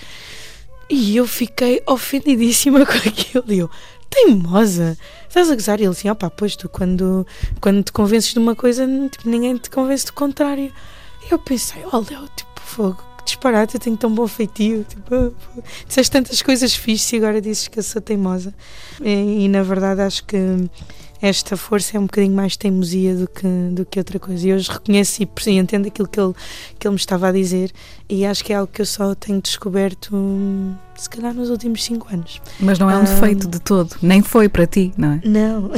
E 0.89 1.15
eu 1.15 1.27
fiquei 1.27 1.81
ofendidíssima 1.85 2.83
com 2.87 2.93
aquilo. 2.93 3.43
E 3.47 3.59
eu, 3.59 3.69
teimosa? 4.09 4.97
Estás 5.27 5.49
a 5.49 5.55
gozar? 5.55 5.79
E 5.79 5.83
ele 5.83 5.91
assim, 5.91 6.09
opá, 6.09 6.29
pois 6.29 6.55
tu 6.55 6.69
quando, 6.69 7.25
quando 7.59 7.83
te 7.83 7.91
convences 7.91 8.33
de 8.33 8.39
uma 8.39 8.55
coisa, 8.55 8.87
tipo, 9.09 9.29
ninguém 9.29 9.57
te 9.57 9.69
convence 9.69 10.05
do 10.05 10.13
contrário. 10.13 10.71
E 11.27 11.33
eu 11.33 11.39
pensei, 11.39 11.81
olha, 11.91 12.27
tipo, 12.35 12.61
fogo, 12.61 13.03
que 13.17 13.25
disparate, 13.25 13.75
eu 13.75 13.81
tenho 13.81 13.97
tão 13.97 14.13
bom 14.13 14.27
feitio. 14.27 14.85
Tipo, 14.87 15.33
disseste 15.87 16.11
tantas 16.11 16.41
coisas 16.41 16.73
fixas 16.73 17.11
e 17.11 17.17
agora 17.17 17.41
dizes 17.41 17.67
que 17.67 17.79
eu 17.79 17.83
sou 17.83 18.01
teimosa. 18.01 18.53
E, 19.01 19.45
e 19.45 19.47
na 19.49 19.61
verdade 19.61 20.01
acho 20.01 20.23
que 20.23 20.37
esta 21.21 21.55
força 21.55 21.97
é 21.97 21.99
um 21.99 22.03
bocadinho 22.03 22.35
mais 22.35 22.57
teimosia 22.57 23.15
do 23.15 23.27
que, 23.27 23.47
do 23.71 23.85
que 23.85 23.99
outra 23.99 24.19
coisa. 24.19 24.47
E 24.47 24.53
hoje 24.53 24.71
reconheço 24.71 25.21
e, 25.21 25.51
entendo 25.51 25.87
aquilo 25.87 26.07
que 26.07 26.19
ele, 26.19 26.33
que 26.79 26.87
ele 26.87 26.93
me 26.93 26.99
estava 26.99 27.27
a 27.27 27.31
dizer 27.31 27.71
e 28.09 28.25
acho 28.25 28.43
que 28.43 28.51
é 28.51 28.55
algo 28.57 28.71
que 28.71 28.81
eu 28.81 28.85
só 28.85 29.15
tenho 29.15 29.41
descoberto 29.41 30.11
se 31.01 31.09
calhar 31.09 31.33
nos 31.33 31.49
últimos 31.49 31.83
cinco 31.83 32.07
anos. 32.13 32.41
Mas 32.59 32.77
não 32.77 32.89
é 32.89 32.95
um, 32.95 32.99
um 32.99 33.03
defeito 33.03 33.47
de 33.47 33.59
todo, 33.59 33.95
nem 34.01 34.21
foi 34.21 34.47
para 34.47 34.67
ti, 34.67 34.93
não 34.97 35.13
é? 35.13 35.21
Não, 35.23 35.71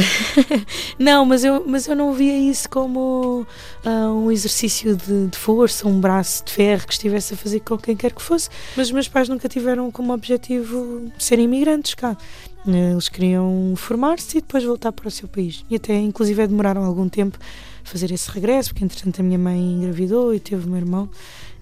não, 0.99 1.25
mas 1.25 1.43
eu, 1.43 1.63
mas 1.65 1.87
eu 1.87 1.95
não 1.95 2.11
via 2.11 2.37
isso 2.37 2.69
como 2.69 3.45
uh, 3.85 3.89
um 3.89 4.31
exercício 4.31 4.95
de, 4.97 5.27
de, 5.27 5.37
força, 5.37 5.87
um 5.87 5.99
braço 5.99 6.43
de 6.43 6.51
ferro 6.51 6.85
que 6.85 6.93
estivesse 6.93 7.35
a 7.35 7.37
fazer 7.37 7.61
com 7.61 7.77
quem 7.77 7.95
quer 7.95 8.11
que 8.11 8.21
fosse. 8.21 8.49
Mas 8.75 8.87
os 8.87 8.91
meus 8.91 9.07
pais 9.07 9.29
nunca 9.29 9.47
tiveram 9.47 9.89
como 9.91 10.13
objetivo 10.13 11.09
ser 11.17 11.39
imigrantes 11.39 11.93
cá. 11.93 12.17
Eles 12.65 13.09
queriam 13.09 13.73
formar-se 13.75 14.37
e 14.37 14.41
depois 14.41 14.63
voltar 14.63 14.91
para 14.91 15.07
o 15.07 15.11
seu 15.11 15.27
país. 15.27 15.65
E 15.69 15.75
até, 15.75 15.95
inclusive, 15.99 16.47
demoraram 16.47 16.83
algum 16.83 17.09
tempo 17.09 17.37
a 17.83 17.87
fazer 17.87 18.11
esse 18.11 18.29
regresso, 18.31 18.69
porque 18.69 18.85
entretanto 18.85 19.19
a 19.19 19.23
minha 19.23 19.37
mãe 19.37 19.59
engravidou 19.59 20.33
e 20.33 20.39
teve 20.39 20.65
o 20.65 20.69
meu 20.69 20.77
irmão 20.77 21.09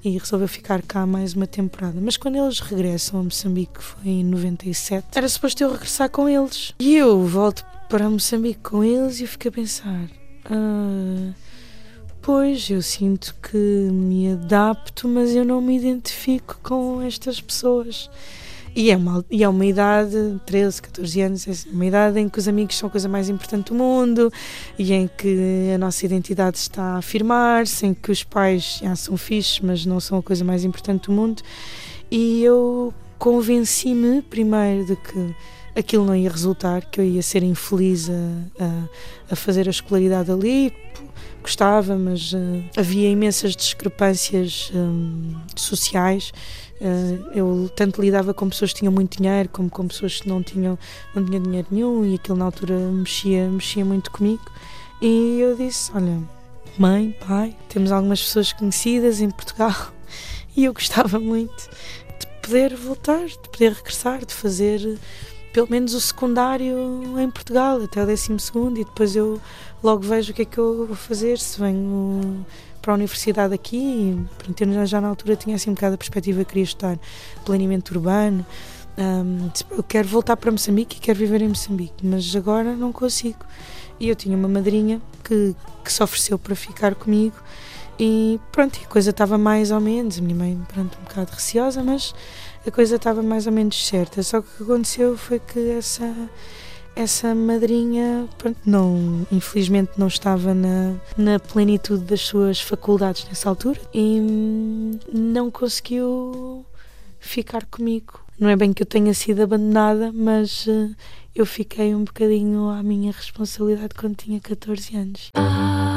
e 0.04 0.18
resolveu 0.18 0.48
ficar 0.48 0.82
cá 0.82 1.06
mais 1.06 1.34
uma 1.34 1.48
temporada. 1.48 2.00
Mas 2.02 2.18
quando 2.18 2.36
eles 2.36 2.60
regressam 2.60 3.20
a 3.20 3.24
Moçambique, 3.24 3.74
que 3.74 3.84
foi 3.84 4.12
em 4.12 4.24
97, 4.24 5.08
era 5.16 5.28
suposto 5.28 5.64
eu 5.64 5.72
regressar 5.72 6.10
com 6.10 6.28
eles. 6.28 6.74
E 6.80 6.96
eu 6.96 7.24
volto 7.26 7.64
para 7.90 8.10
Moçambique 8.10 8.60
com 8.62 8.84
eles 8.84 9.20
e 9.20 9.28
fico 9.28 9.48
a 9.48 9.52
pensar. 9.52 10.10
Ah, 10.46 11.34
pois, 12.22 12.70
eu 12.70 12.82
sinto 12.82 13.36
que 13.42 13.58
me 13.58 14.34
adapto, 14.34 15.08
mas 15.08 15.36
eu 15.36 15.46
não 15.46 15.62
me 15.62 15.78
identifico 15.78 16.60
com 16.64 17.02
estas 17.02 17.40
pessoas. 17.40 18.10
E 18.74 18.90
é, 18.90 18.96
uma, 18.96 19.26
e 19.30 19.44
é 19.44 19.50
uma 19.50 19.66
idade, 19.66 20.40
13, 20.46 20.82
14 20.82 21.22
anos, 21.22 21.48
é 21.48 21.70
uma 21.74 21.86
idade 21.86 22.20
em 22.20 22.30
que 22.30 22.40
os 22.40 22.48
amigos 22.48 22.78
são 22.78 22.88
a 22.88 22.90
coisa 22.90 23.10
mais 23.10 23.28
importante 23.28 23.68
do 23.68 23.76
mundo 23.76 24.32
e 24.80 24.94
em 24.94 25.10
que 25.10 25.72
a 25.76 25.78
nossa 25.78 26.06
identidade 26.06 26.58
está 26.58 26.96
a 26.96 26.98
afirmar-se, 26.98 27.86
em 27.86 27.94
que 27.94 28.12
os 28.12 28.24
pais 28.24 28.80
já 28.82 28.96
são 28.96 29.18
fixos, 29.18 29.60
mas 29.60 29.86
não 29.86 30.00
são 30.00 30.20
a 30.20 30.24
coisa 30.24 30.46
mais 30.46 30.64
importante 30.64 31.08
do 31.08 31.12
mundo. 31.12 31.44
E 32.10 32.44
eu 32.44 32.94
convenci-me 33.20 34.22
primeiro 34.22 34.86
de 34.86 34.96
que 34.96 35.36
aquilo 35.76 36.06
não 36.06 36.16
ia 36.16 36.30
resultar, 36.30 36.86
que 36.86 37.02
eu 37.02 37.06
ia 37.06 37.22
ser 37.22 37.44
infeliz 37.44 38.10
a, 38.10 38.64
a, 38.64 39.34
a 39.34 39.36
fazer 39.36 39.68
a 39.68 39.72
escolaridade 39.72 40.32
ali. 40.32 40.74
Gostava, 41.42 41.96
mas 41.96 42.34
uh, 42.34 42.64
havia 42.78 43.10
imensas 43.10 43.56
discrepâncias 43.56 44.72
um, 44.76 45.34
sociais 45.56 46.32
eu 47.34 47.70
tanto 47.76 48.02
lidava 48.02 48.34
com 48.34 48.50
pessoas 48.50 48.74
que 48.74 48.80
tinham 48.80 48.92
muito 48.92 49.18
dinheiro 49.18 49.50
como 49.50 49.70
com 49.70 49.88
pessoas 49.88 50.20
que 50.20 50.28
não 50.28 50.42
tinham, 50.42 50.78
não 51.14 51.24
tinham 51.24 51.42
dinheiro 51.44 51.68
nenhum 51.70 52.06
e 52.06 52.16
aquilo 52.16 52.38
na 52.38 52.46
altura 52.46 52.76
mexia, 52.76 53.48
mexia 53.48 53.86
muito 53.86 54.10
comigo. 54.10 54.44
E 55.02 55.40
eu 55.40 55.56
disse: 55.56 55.92
Olha, 55.94 56.20
mãe, 56.78 57.16
pai, 57.28 57.56
temos 57.70 57.92
algumas 57.92 58.22
pessoas 58.22 58.52
conhecidas 58.52 59.22
em 59.22 59.30
Portugal 59.30 59.76
e 60.58 60.66
eu 60.66 60.74
gostava 60.74 61.20
muito 61.20 61.70
de 62.20 62.28
poder 62.42 62.76
voltar, 62.76 63.26
de 63.26 63.38
poder 63.50 63.74
regressar, 63.74 64.26
de 64.26 64.34
fazer 64.34 65.00
pelo 65.54 65.68
menos 65.70 65.94
o 65.94 66.02
secundário 66.02 67.20
em 67.20 67.30
Portugal 67.30 67.82
até 67.82 68.02
o 68.02 68.06
décimo 68.06 68.40
segundo 68.40 68.80
e 68.80 68.86
depois 68.86 69.16
eu 69.16 69.40
logo 69.84 70.02
vejo 70.02 70.32
o 70.32 70.36
que 70.36 70.44
é 70.44 70.46
que 70.46 70.58
eu 70.58 70.88
vou 70.88 70.96
fazer 70.96 71.38
se 71.38 71.60
venho 71.60 72.46
para 72.82 72.94
a 72.94 72.96
universidade 72.96 73.54
aqui. 73.54 74.18
E 74.50 74.86
já 74.86 75.00
na 75.02 75.08
altura 75.08 75.36
tinha 75.36 75.56
assim 75.56 75.70
um 75.70 75.74
bocado 75.74 75.96
a 75.96 75.98
perspectiva 75.98 76.44
que 76.44 76.50
queria 76.50 76.64
estudar 76.64 76.98
planeamento 77.46 77.94
urbano. 77.94 78.46
Um, 78.98 79.50
eu 79.72 79.84
quero 79.84 80.08
voltar 80.08 80.36
para 80.36 80.52
Moçambique 80.52 80.98
e 80.98 81.00
quero 81.00 81.18
viver 81.18 81.42
em 81.42 81.48
Moçambique 81.48 82.06
mas 82.06 82.36
agora 82.36 82.76
não 82.76 82.92
consigo. 82.92 83.46
E 84.00 84.10
eu 84.10 84.16
tinha 84.16 84.36
uma 84.36 84.48
madrinha 84.48 85.02
que, 85.24 85.56
que 85.84 85.94
se 85.94 86.02
ofereceu 86.02 86.40
para 86.40 86.56
ficar 86.56 86.96
comigo 86.96 87.36
e 88.04 88.40
pronto, 88.52 88.80
a 88.84 88.88
coisa 88.88 89.12
estava 89.12 89.38
mais 89.38 89.70
ou 89.70 89.80
menos, 89.80 90.18
a 90.18 90.22
minha 90.22 90.36
mãe 90.36 90.60
pronto, 90.74 90.98
um 91.00 91.04
bocado 91.04 91.32
receosa, 91.34 91.84
mas 91.84 92.16
a 92.66 92.72
coisa 92.72 92.96
estava 92.96 93.22
mais 93.22 93.48
ou 93.48 93.54
menos 93.54 93.88
certa. 93.88 94.22
Só 94.24 94.42
que 94.42 94.48
o 94.48 94.58
que 94.58 94.64
aconteceu 94.64 95.18
foi 95.18 95.40
que 95.40 95.72
essa 95.72 96.14
essa 96.96 97.34
madrinha, 97.34 98.28
pronto, 98.38 98.58
não, 98.66 99.26
infelizmente 99.32 99.92
não 99.98 100.08
estava 100.08 100.54
na, 100.54 100.96
na 101.18 101.40
plenitude 101.40 102.04
das 102.04 102.22
suas 102.22 102.60
faculdades 102.60 103.26
nessa 103.30 103.48
altura 103.48 103.80
e 103.94 104.20
não 105.12 105.50
conseguiu 105.50 106.66
ficar 107.20 107.66
comigo. 107.66 108.20
Não 108.38 108.50
é 108.50 108.56
bem 108.56 108.74
que 108.74 108.82
eu 108.82 108.88
tenha 108.88 109.14
sido 109.14 109.42
abandonada, 109.44 110.12
mas 110.12 110.66
uh, 110.68 110.94
eu 111.36 111.46
fiquei 111.46 111.94
um 111.96 112.04
bocadinho 112.04 112.70
à 112.70 112.82
minha 112.82 113.12
responsabilidade 113.12 113.94
quando 113.96 114.16
tinha 114.16 114.40
14 114.40 114.98
anos. 114.98 115.30
Ah, 115.36 115.96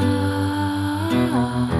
ah, 1.11 1.69
ah, 1.71 1.74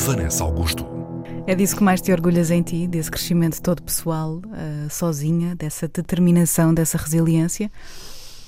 Vanessa 0.00 0.44
Augusto. 0.44 0.86
É 1.46 1.54
disso 1.54 1.76
que 1.76 1.82
mais 1.82 2.00
te 2.00 2.10
orgulhas 2.10 2.50
em 2.50 2.62
ti, 2.62 2.86
desse 2.86 3.10
crescimento 3.10 3.60
todo 3.60 3.82
pessoal, 3.82 4.36
uh, 4.36 4.90
sozinha, 4.90 5.54
dessa 5.54 5.86
determinação, 5.86 6.72
dessa 6.72 6.96
resiliência? 6.96 7.70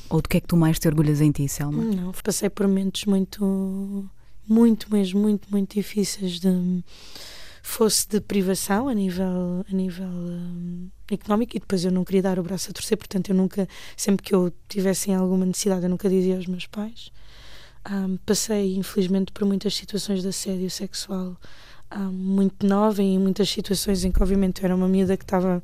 Ou 0.09 0.23
do 0.23 0.29
que 0.31 0.39
é 0.39 0.41
que 0.41 0.47
tu 0.47 0.57
mais 0.57 0.79
te 0.79 0.89
orgulhas 0.89 1.21
em 1.21 1.31
ti, 1.31 1.47
Selma? 1.49 1.83
Não, 1.83 2.11
passei 2.25 2.49
por 2.49 2.67
momentos 2.67 3.05
muito, 3.05 4.09
muito 4.49 4.91
mesmo, 4.91 5.21
muito, 5.21 5.51
muito 5.51 5.75
difíceis 5.75 6.41
de 6.41 6.83
fosse 7.63 8.09
de 8.09 8.21
privação 8.21 8.89
a 8.89 8.95
nível 8.95 9.65
a 9.71 9.73
nível 9.73 10.09
um, 10.09 10.89
económico 11.11 11.57
e 11.57 11.61
depois 11.61 11.85
eu 11.85 11.93
não 11.93 12.03
queria 12.03 12.23
dar 12.23 12.39
o 12.39 12.43
braço 12.43 12.71
a 12.71 12.73
torcer, 12.73 12.97
portanto 12.97 13.29
eu 13.29 13.37
nunca, 13.37 13.69
sempre 13.97 14.25
que 14.25 14.35
eu 14.35 14.53
tivesse 14.69 15.13
alguma 15.13 15.47
necessidade, 15.47 15.85
eu 15.85 15.91
nunca 15.91 16.09
dizia 16.09 16.37
aos 16.37 16.47
meus 16.47 16.67
pais. 16.67 17.13
Um, 17.91 18.17
passei, 18.19 18.77
infelizmente, 18.77 19.33
por 19.33 19.45
muitas 19.45 19.75
situações 19.75 20.23
de 20.23 20.29
assédio 20.29 20.71
sexual 20.71 21.37
um, 21.95 22.13
muito 22.13 22.67
nova 22.67 23.03
e 23.03 23.19
muitas 23.19 23.51
situações 23.51 24.05
em 24.05 24.13
que, 24.13 24.23
obviamente, 24.23 24.63
eu 24.63 24.67
era 24.67 24.77
uma 24.77 24.89
miúda 24.89 25.17
que 25.17 25.25
estava. 25.25 25.63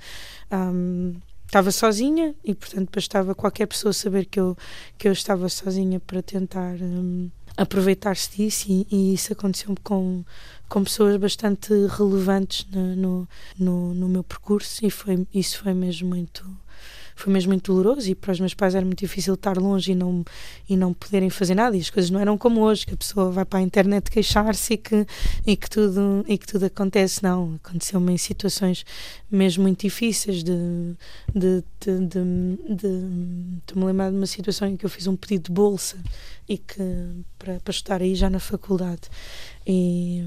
Um, 0.52 1.14
estava 1.46 1.70
sozinha 1.72 2.34
e 2.44 2.54
portanto 2.54 2.90
bastava 2.94 3.34
qualquer 3.34 3.64
pessoa 3.64 3.90
saber 3.90 4.26
que 4.26 4.38
eu 4.38 4.54
que 4.98 5.08
eu 5.08 5.12
estava 5.12 5.48
sozinha 5.48 5.98
para 5.98 6.20
tentar 6.20 6.76
aproveitar-se 7.56 8.36
disso 8.36 8.66
e, 8.68 8.86
e 8.90 9.14
isso 9.14 9.32
aconteceu 9.32 9.74
com 9.82 10.22
com 10.68 10.84
pessoas 10.84 11.16
bastante 11.16 11.72
relevantes 11.86 12.66
no, 12.70 12.94
no, 12.94 13.28
no, 13.58 13.94
no 13.94 14.08
meu 14.08 14.22
percurso 14.22 14.84
e 14.84 14.90
foi, 14.90 15.26
isso 15.32 15.58
foi 15.60 15.72
mesmo 15.72 16.10
muito 16.10 16.44
foi 17.18 17.32
mesmo 17.32 17.50
muito 17.50 17.72
doloroso 17.72 18.08
e 18.08 18.14
para 18.14 18.30
os 18.30 18.38
meus 18.38 18.54
pais 18.54 18.76
era 18.76 18.86
muito 18.86 19.00
difícil 19.00 19.34
estar 19.34 19.58
longe 19.58 19.90
e 19.90 19.94
não, 19.94 20.24
e 20.68 20.76
não 20.76 20.94
poderem 20.94 21.28
fazer 21.28 21.56
nada. 21.56 21.76
E 21.76 21.80
as 21.80 21.90
coisas 21.90 22.10
não 22.10 22.20
eram 22.20 22.38
como 22.38 22.60
hoje, 22.60 22.86
que 22.86 22.94
a 22.94 22.96
pessoa 22.96 23.30
vai 23.32 23.44
para 23.44 23.58
a 23.58 23.62
internet 23.62 24.08
queixar-se 24.08 24.74
e 24.74 24.76
que, 24.76 25.06
e, 25.44 25.56
que 25.56 25.68
tudo, 25.68 26.24
e 26.28 26.38
que 26.38 26.46
tudo 26.46 26.66
acontece, 26.66 27.20
não, 27.24 27.58
aconteceu-me 27.62 28.12
em 28.12 28.16
situações 28.16 28.84
mesmo 29.28 29.64
muito 29.64 29.80
difíceis 29.80 30.44
de, 30.44 30.52
de, 31.34 31.64
de, 31.80 32.06
de, 32.06 33.74
me 33.74 33.84
lembrar 33.84 34.10
de 34.10 34.16
uma 34.16 34.26
situação 34.26 34.68
em 34.68 34.76
que 34.76 34.86
eu 34.86 34.90
fiz 34.90 35.08
um 35.08 35.16
pedido 35.16 35.46
de 35.46 35.52
bolsa 35.52 35.96
e 36.48 36.56
que 36.56 36.80
para, 37.36 37.58
para 37.58 37.70
estar 37.72 38.00
aí 38.00 38.14
já 38.14 38.30
na 38.30 38.38
faculdade. 38.38 39.02
E, 39.66 40.22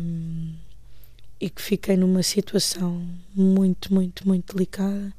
e 1.40 1.50
que 1.50 1.62
fiquei 1.62 1.96
numa 1.96 2.22
situação 2.22 3.02
muito, 3.34 3.94
muito, 3.94 4.28
muito 4.28 4.54
delicada 4.54 5.14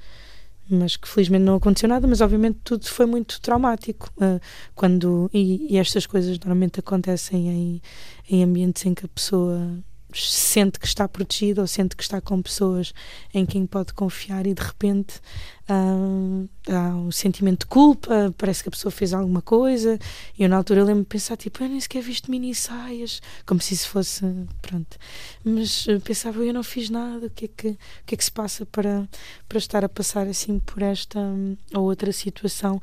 mas 0.68 0.96
que 0.96 1.08
felizmente 1.08 1.44
não 1.44 1.56
aconteceu 1.56 1.88
nada, 1.88 2.06
mas 2.06 2.20
obviamente 2.20 2.60
tudo 2.64 2.86
foi 2.88 3.06
muito 3.06 3.40
traumático 3.40 4.10
uh, 4.16 4.40
quando 4.74 5.30
e, 5.32 5.74
e, 5.74 5.78
estas 5.78 6.06
coisas 6.06 6.38
normalmente 6.38 6.80
acontecem 6.80 7.48
em, 7.48 7.82
em 8.28 8.44
ambientes 8.44 8.84
em 8.86 8.94
que 8.94 9.04
a 9.04 9.08
pessoa 9.08 9.82
sente 10.14 10.78
que 10.78 10.86
está 10.86 11.08
protegida 11.08 11.60
ou 11.60 11.66
sente 11.66 11.96
que 11.96 12.02
está 12.02 12.20
com 12.20 12.40
pessoas 12.42 12.92
em 13.32 13.46
quem 13.46 13.66
pode 13.66 13.94
confiar 13.94 14.46
e 14.46 14.54
de 14.54 14.62
repente 14.62 15.20
uh, 15.68 16.48
há 16.68 16.94
um 16.94 17.10
sentimento 17.10 17.60
de 17.60 17.66
culpa, 17.66 18.34
parece 18.36 18.62
que 18.62 18.68
a 18.68 18.72
pessoa 18.72 18.90
fez 18.90 19.12
alguma 19.12 19.42
coisa. 19.42 19.98
E 20.38 20.42
eu, 20.42 20.48
na 20.48 20.56
altura, 20.56 20.80
lembro-me 20.80 21.02
de 21.02 21.08
pensar: 21.08 21.36
tipo, 21.36 21.62
eu 21.62 21.68
nem 21.68 21.80
sequer 21.80 22.02
visto 22.02 22.30
mini 22.30 22.54
saias, 22.54 23.20
como 23.46 23.60
se 23.60 23.74
isso 23.74 23.88
fosse. 23.88 24.24
Pronto. 24.60 24.96
Mas 25.44 25.86
uh, 25.86 26.00
pensava: 26.00 26.44
eu 26.44 26.52
não 26.52 26.62
fiz 26.62 26.90
nada, 26.90 27.26
o 27.26 27.30
que 27.30 27.46
é 27.46 27.48
que, 27.48 27.68
o 27.68 27.78
que, 28.06 28.14
é 28.14 28.18
que 28.18 28.24
se 28.24 28.32
passa 28.32 28.66
para, 28.66 29.08
para 29.48 29.58
estar 29.58 29.84
a 29.84 29.88
passar 29.88 30.26
assim 30.26 30.58
por 30.58 30.82
esta 30.82 31.18
um, 31.18 31.56
ou 31.74 31.84
outra 31.84 32.12
situação? 32.12 32.80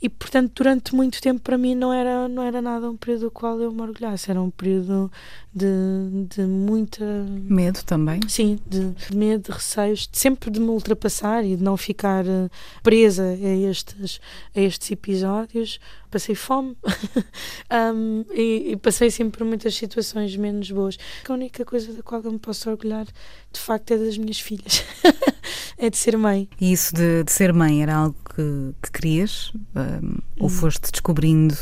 E, 0.00 0.08
portanto, 0.08 0.52
durante 0.54 0.94
muito 0.94 1.20
tempo, 1.20 1.40
para 1.40 1.58
mim, 1.58 1.74
não 1.74 1.92
era, 1.92 2.28
não 2.28 2.42
era 2.42 2.60
nada 2.60 2.90
um 2.90 2.96
período 2.96 3.20
do 3.20 3.30
qual 3.30 3.60
eu 3.60 3.72
me 3.72 3.82
orgulhasse, 3.82 4.30
era 4.30 4.40
um 4.40 4.50
período 4.50 5.10
de, 5.54 5.66
de 6.34 6.42
muita. 6.42 7.04
Medo 7.04 7.82
também? 7.84 8.20
Sim, 8.28 8.58
de, 8.66 8.90
de 8.90 9.16
medo, 9.16 9.44
de 9.44 9.52
receios, 9.52 10.08
sempre 10.12 10.50
de 10.50 10.60
me 10.60 10.68
ultrapassar 10.68 11.44
e 11.44 11.56
de 11.56 11.62
não 11.62 11.76
ficar 11.76 12.19
eh, 12.26 12.48
presa 12.82 13.24
a 13.24 13.70
estes, 13.70 14.20
a 14.54 14.60
estes 14.60 14.90
episódios. 14.90 15.78
Passei 16.10 16.34
fome 16.34 16.76
um, 17.94 18.24
e, 18.32 18.72
e, 18.72 18.76
passei 18.76 19.10
sempre 19.10 19.38
por 19.38 19.46
muitas 19.46 19.74
situações 19.74 20.36
menos 20.36 20.70
boas. 20.70 20.98
A 21.28 21.32
única 21.32 21.64
coisa 21.64 21.92
da 21.92 22.02
qual 22.02 22.20
eu 22.22 22.32
me 22.32 22.38
posso 22.38 22.68
orgulhar, 22.68 23.06
de 23.06 23.60
facto, 23.60 23.92
é 23.92 23.98
das 23.98 24.18
minhas 24.18 24.40
filhas. 24.40 24.84
é 25.78 25.88
de 25.88 25.96
ser 25.96 26.16
mãe. 26.16 26.48
E 26.60 26.72
isso 26.72 26.94
de, 26.94 27.22
de 27.22 27.32
ser 27.32 27.52
mãe 27.52 27.82
era 27.82 27.94
algo 27.94 28.16
que, 28.34 28.74
que 28.82 28.92
querias? 28.92 29.52
Um, 29.74 30.18
ou 30.38 30.46
hum. 30.46 30.48
foste 30.48 30.90
descobrindo 30.90 31.56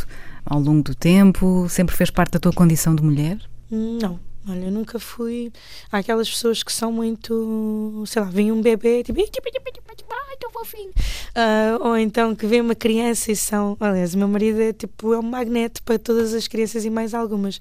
ao 0.44 0.58
longo 0.58 0.82
do 0.82 0.94
tempo? 0.94 1.66
Sempre 1.68 1.94
fez 1.94 2.10
parte 2.10 2.32
da 2.32 2.40
tua 2.40 2.52
condição 2.52 2.94
de 2.94 3.02
mulher? 3.02 3.38
Não, 3.70 4.18
Olha, 4.48 4.64
eu 4.64 4.70
nunca 4.70 4.98
fui. 4.98 5.52
Há 5.92 5.98
aquelas 5.98 6.28
pessoas 6.28 6.62
que 6.62 6.72
são 6.72 6.90
muito. 6.90 8.02
Sei 8.06 8.22
lá, 8.22 8.28
vem 8.28 8.50
um 8.50 8.60
bebê, 8.60 9.02
tipo. 9.02 9.20
Ai, 9.20 10.36
tão 10.38 10.50
fofinho. 10.50 10.90
Uh, 10.90 11.86
ou 11.86 11.96
então 11.96 12.34
que 12.34 12.46
vem 12.46 12.60
uma 12.60 12.74
criança 12.74 13.30
e 13.30 13.36
são. 13.36 13.76
Aliás, 13.78 14.14
o 14.14 14.18
meu 14.18 14.28
marido 14.28 14.60
é 14.60 14.72
tipo. 14.72 15.12
É 15.12 15.18
um 15.18 15.22
magneto 15.22 15.82
para 15.82 15.98
todas 15.98 16.32
as 16.34 16.48
crianças 16.48 16.84
e 16.84 16.90
mais 16.90 17.14
algumas. 17.14 17.58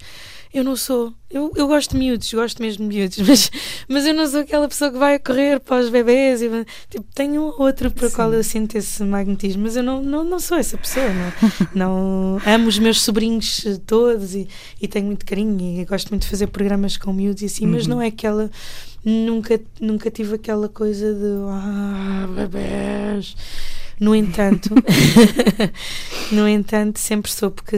Eu 0.52 0.64
não 0.64 0.76
sou. 0.76 1.12
Eu, 1.30 1.52
eu 1.56 1.66
gosto 1.66 1.90
de 1.90 1.98
miúdos, 1.98 2.32
gosto 2.32 2.62
mesmo 2.62 2.88
de 2.88 2.96
miúdos, 2.96 3.18
mas, 3.28 3.50
mas 3.86 4.06
eu 4.06 4.14
não 4.14 4.26
sou 4.26 4.40
aquela 4.40 4.66
pessoa 4.66 4.90
que 4.90 4.96
vai 4.96 5.18
correr 5.18 5.60
para 5.60 5.82
os 5.82 5.90
bebês. 5.90 6.40
E, 6.40 6.48
tipo, 6.88 7.06
tenho 7.14 7.54
outro 7.58 7.90
para 7.90 8.06
o 8.06 8.10
qual 8.10 8.32
eu 8.32 8.42
sinto 8.42 8.76
esse 8.76 9.04
magnetismo, 9.04 9.64
mas 9.64 9.76
eu 9.76 9.82
não, 9.82 10.02
não, 10.02 10.24
não 10.24 10.40
sou 10.40 10.56
essa 10.56 10.78
pessoa. 10.78 11.06
Não, 11.74 12.38
não 12.38 12.40
amo 12.46 12.68
os 12.68 12.78
meus 12.78 13.02
sobrinhos 13.02 13.66
todos 13.86 14.34
e, 14.34 14.48
e 14.80 14.88
tenho 14.88 15.06
muito 15.06 15.26
carinho 15.26 15.80
e 15.80 15.84
gosto 15.84 16.08
muito 16.08 16.22
de 16.22 16.28
fazer 16.28 16.46
programas 16.46 16.77
com 16.96 17.12
miúdos 17.12 17.42
e 17.42 17.46
assim, 17.46 17.66
uhum. 17.66 17.72
mas 17.72 17.86
não 17.86 18.00
é 18.00 18.06
aquela. 18.08 18.50
Nunca, 19.04 19.60
nunca 19.80 20.10
tive 20.10 20.34
aquela 20.34 20.68
coisa 20.68 21.14
de 21.14 21.34
ah, 21.48 22.28
bebês 22.34 23.34
no 24.00 24.14
entanto, 24.14 24.70
no 26.30 26.48
entanto, 26.48 27.00
sempre 27.00 27.30
soube 27.30 27.62
que 27.62 27.76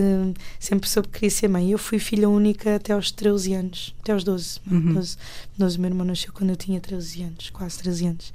sempre 0.58 0.88
soube 0.88 1.08
que 1.08 1.14
queria 1.14 1.30
ser 1.30 1.48
mãe. 1.48 1.70
Eu 1.70 1.78
fui 1.78 1.98
filha 1.98 2.28
única 2.28 2.76
até 2.76 2.92
aos 2.92 3.10
13 3.10 3.54
anos, 3.54 3.94
até 4.02 4.12
aos 4.12 4.22
12. 4.22 4.60
Uhum. 4.70 4.94
12, 4.94 5.16
12 5.56 5.80
meu 5.80 5.90
irmão 5.90 6.06
nasceu 6.06 6.30
quando 6.32 6.50
eu 6.50 6.56
tinha 6.56 6.78
13 6.78 7.22
anos, 7.22 7.50
quase 7.50 7.78
13 7.78 8.06
anos. 8.06 8.32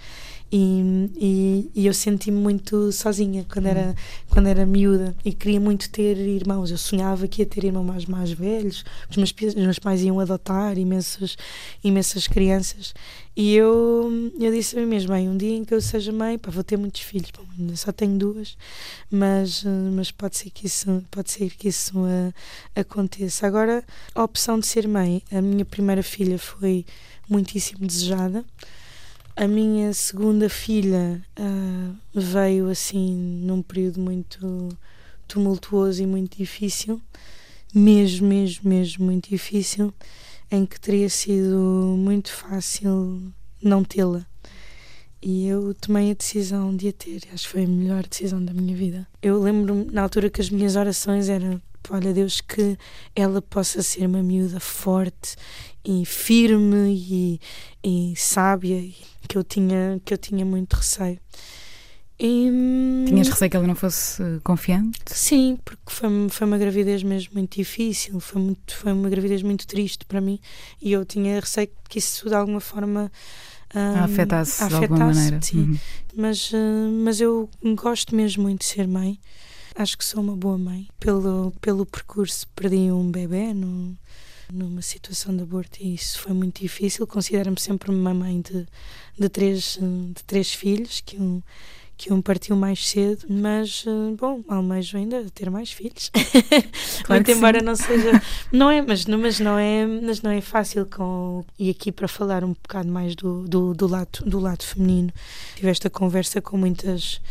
E, 0.51 1.09
e, 1.17 1.71
e 1.75 1.87
eu 1.87 1.93
senti-me 1.93 2.37
muito 2.37 2.91
sozinha 2.91 3.45
quando 3.51 3.65
era, 3.65 3.87
uhum. 3.87 3.95
quando 4.29 4.47
era 4.47 4.65
miúda 4.65 5.15
e 5.25 5.33
queria 5.33 5.59
muito 5.59 5.89
ter 5.89 6.17
irmãos. 6.17 6.71
Eu 6.71 6.77
sonhava 6.77 7.27
que 7.27 7.41
ia 7.41 7.45
ter 7.45 7.63
irmãos 7.65 7.83
mais, 7.83 8.05
mais 8.05 8.31
velhos, 8.31 8.85
os 9.09 9.17
meus, 9.17 9.33
os 9.33 9.55
meus 9.55 9.79
pais 9.79 10.01
iam 10.01 10.19
adotar 10.19 10.77
imensas, 10.77 11.35
imensas 11.83 12.27
crianças. 12.27 12.93
E 13.35 13.53
eu, 13.53 14.31
eu 14.39 14.51
disse 14.51 14.77
a 14.77 14.81
mim 14.81 14.87
mesma: 14.87 15.15
bem, 15.15 15.27
um 15.27 15.35
dia 15.35 15.57
em 15.57 15.65
que 15.65 15.73
eu 15.73 15.81
seja 15.81 16.11
mãe, 16.11 16.37
pá, 16.37 16.49
vou 16.49 16.63
ter 16.63 16.77
muitos 16.77 17.01
filhos. 17.01 17.31
Só 17.75 17.91
tenho 17.91 18.17
duas, 18.17 18.55
mas, 19.11 19.65
mas 19.93 20.09
pode 20.11 20.37
ser 20.37 20.51
que 20.51 20.67
isso, 20.67 21.03
pode 21.11 21.31
ser 21.31 21.49
que 21.51 21.67
isso 21.67 21.99
uh, 21.99 22.33
aconteça. 22.73 23.45
Agora, 23.45 23.83
a 24.13 24.23
opção 24.23 24.57
de 24.59 24.67
ser 24.67 24.87
mãe, 24.87 25.21
a 25.31 25.41
minha 25.41 25.65
primeira 25.65 26.01
filha 26.01 26.39
foi 26.39 26.85
muitíssimo 27.27 27.85
desejada. 27.85 28.45
A 29.37 29.49
minha 29.49 29.93
segunda 29.93 30.47
filha 30.47 31.21
uh, 31.37 31.95
veio 32.13 32.69
assim 32.69 33.13
num 33.43 33.61
período 33.61 33.99
muito 33.99 34.69
tumultuoso 35.27 36.01
e 36.01 36.07
muito 36.07 36.37
difícil, 36.37 37.01
mesmo, 37.73 38.29
mesmo, 38.29 38.69
mesmo 38.69 39.05
muito 39.05 39.29
difícil 39.29 39.93
em 40.49 40.65
que 40.65 40.79
teria 40.79 41.09
sido 41.09 41.95
muito 41.97 42.31
fácil 42.31 43.21
não 43.61 43.83
tê-la. 43.83 44.25
E 45.21 45.47
eu 45.47 45.73
tomei 45.73 46.11
a 46.11 46.13
decisão 46.13 46.73
de 46.73 46.87
a 46.87 46.93
ter. 46.93 47.23
Acho 47.33 47.43
que 47.43 47.51
foi 47.51 47.65
a 47.65 47.67
melhor 47.67 48.07
decisão 48.07 48.43
da 48.43 48.53
minha 48.53 48.75
vida. 48.75 49.05
Eu 49.21 49.41
lembro-me 49.41 49.91
na 49.91 50.03
altura 50.03 50.29
que 50.29 50.39
as 50.39 50.49
minhas 50.49 50.77
orações 50.77 51.27
eram: 51.27 51.61
olha, 51.89 52.13
Deus, 52.13 52.39
que 52.39 52.77
ela 53.13 53.41
possa 53.41 53.83
ser 53.83 54.05
uma 54.05 54.23
miúda 54.23 54.61
forte 54.61 55.35
e 55.83 56.05
firme 56.05 56.93
e, 56.93 57.39
e 57.83 58.13
sábia, 58.15 58.81
que 59.27 59.37
eu 59.37 59.43
tinha, 59.43 59.99
que 60.03 60.13
eu 60.13 60.17
tinha 60.17 60.45
muito 60.45 60.73
receio. 60.75 61.19
E, 62.17 62.49
Tinhas 63.07 63.27
receio 63.27 63.51
que 63.51 63.57
ela 63.57 63.67
não 63.67 63.75
fosse 63.75 64.23
confiante? 64.41 64.99
Sim, 65.05 65.57
porque 65.65 65.81
foi, 65.87 66.09
foi 66.29 66.47
uma 66.47 66.57
gravidez 66.57 67.03
mesmo 67.03 67.33
muito 67.33 67.57
difícil, 67.57 68.19
foi, 68.21 68.41
muito, 68.41 68.73
foi 68.73 68.93
uma 68.93 69.09
gravidez 69.09 69.43
muito 69.43 69.67
triste 69.67 70.05
para 70.05 70.21
mim 70.21 70.39
e 70.81 70.93
eu 70.93 71.03
tinha 71.03 71.41
receio 71.41 71.69
que 71.89 71.99
isso 71.99 72.29
de 72.29 72.33
alguma 72.33 72.61
forma 72.61 73.11
um, 73.75 74.03
afetasse, 74.03 74.63
afetasse 74.63 74.69
de 74.69 74.75
alguma 74.75 75.05
maneira. 75.07 75.41
Sim. 75.41 75.59
Uhum. 75.59 75.77
Mas, 76.15 76.51
uh, 76.53 76.91
mas 77.03 77.19
eu 77.19 77.49
gosto 77.75 78.15
mesmo 78.15 78.43
muito 78.43 78.59
de 78.61 78.65
ser 78.65 78.87
mãe. 78.87 79.19
Acho 79.75 79.97
que 79.97 80.05
sou 80.05 80.23
uma 80.23 80.37
boa 80.37 80.57
mãe. 80.57 80.87
Pelo, 80.97 81.51
pelo 81.59 81.85
percurso, 81.85 82.47
perdi 82.55 82.89
um 82.89 83.11
bebê 83.11 83.53
no, 83.53 83.97
numa 84.51 84.81
situação 84.81 85.35
de 85.35 85.43
aborto 85.43 85.77
e 85.81 85.93
isso 85.93 86.19
foi 86.19 86.33
muito 86.33 86.61
difícil. 86.61 87.05
Considero-me 87.07 87.59
sempre 87.59 87.91
uma 87.91 88.13
mãe 88.13 88.41
de, 88.41 88.67
de, 89.17 89.29
três, 89.29 89.79
de 89.79 90.23
três 90.23 90.53
filhos, 90.53 91.01
que 91.01 91.17
um 91.17 91.41
que 91.97 92.11
um 92.11 92.21
partiu 92.21 92.55
mais 92.55 92.87
cedo, 92.87 93.25
mas 93.29 93.85
eh, 93.87 94.15
bom, 94.17 94.43
almejo 94.47 94.97
ainda 94.97 95.25
ter 95.33 95.49
mais 95.49 95.71
filhos. 95.71 96.11
Claro 97.05 97.23
Muito 97.23 97.31
embora 97.31 97.59
sim. 97.59 97.65
não 97.65 97.75
seja, 97.75 98.21
não 98.51 98.69
é, 98.69 98.81
mas 98.81 99.05
não, 99.05 99.17
mas 99.17 99.39
não 99.39 99.57
é, 99.57 99.85
mas 99.85 100.21
não 100.21 100.31
é 100.31 100.41
fácil 100.41 100.85
com 100.85 101.45
e 101.57 101.69
aqui 101.69 101.91
para 101.91 102.07
falar 102.07 102.43
um 102.43 102.53
bocado 102.53 102.89
mais 102.89 103.15
do, 103.15 103.47
do, 103.47 103.73
do 103.73 103.87
lado 103.87 104.23
do 104.25 104.39
lado 104.39 104.63
feminino. 104.63 105.13
Tive 105.55 105.69
esta 105.69 105.89
conversa 105.89 106.41
com 106.41 106.57
muitas 106.57 107.21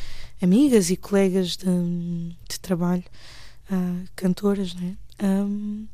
amigas 0.40 0.90
e 0.90 0.96
colegas 0.96 1.56
de, 1.56 1.66
de 2.48 2.60
trabalho, 2.60 3.04
uh, 3.70 4.04
cantoras, 4.14 4.74
né? 4.74 4.96
Um, 5.22 5.86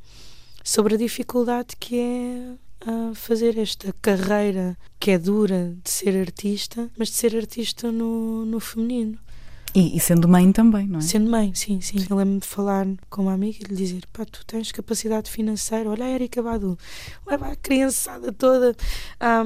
sobre 0.63 0.95
a 0.95 0.99
dificuldade 0.99 1.77
que 1.79 1.99
é 1.99 2.55
a 2.87 3.15
fazer 3.15 3.59
esta 3.59 3.93
carreira 4.01 4.77
que 4.99 5.11
é 5.11 5.19
dura 5.19 5.77
de 5.83 5.91
ser 5.91 6.19
artista, 6.19 6.91
mas 6.97 7.09
de 7.09 7.15
ser 7.15 7.37
artista 7.37 7.93
no, 7.93 8.45
no 8.45 8.59
feminino. 8.59 9.19
E, 9.75 9.97
e, 9.97 10.01
sendo 10.01 10.27
mãe 10.27 10.51
também, 10.51 10.89
não 10.89 10.99
é? 10.99 11.03
Sendo 11.03 11.31
mãe, 11.31 11.55
sim, 11.55 11.81
sim. 11.81 12.05
Eu 12.09 12.17
lembro 12.17 12.41
de 12.41 12.47
falar 12.47 12.87
com 13.09 13.23
uma 13.23 13.35
amiga 13.35 13.59
e 13.61 13.69
lhe 13.69 13.77
dizer: 13.77 14.05
pá, 14.13 14.25
tu 14.25 14.45
tens 14.45 14.73
capacidade 14.73 15.31
financeira, 15.31 15.89
olha 15.89 16.05
a 16.05 16.11
Erika 16.11 16.43
Badu, 16.43 16.77
leva 17.25 17.53
a 17.53 17.57
criançada 17.57 18.33
toda 18.33 18.75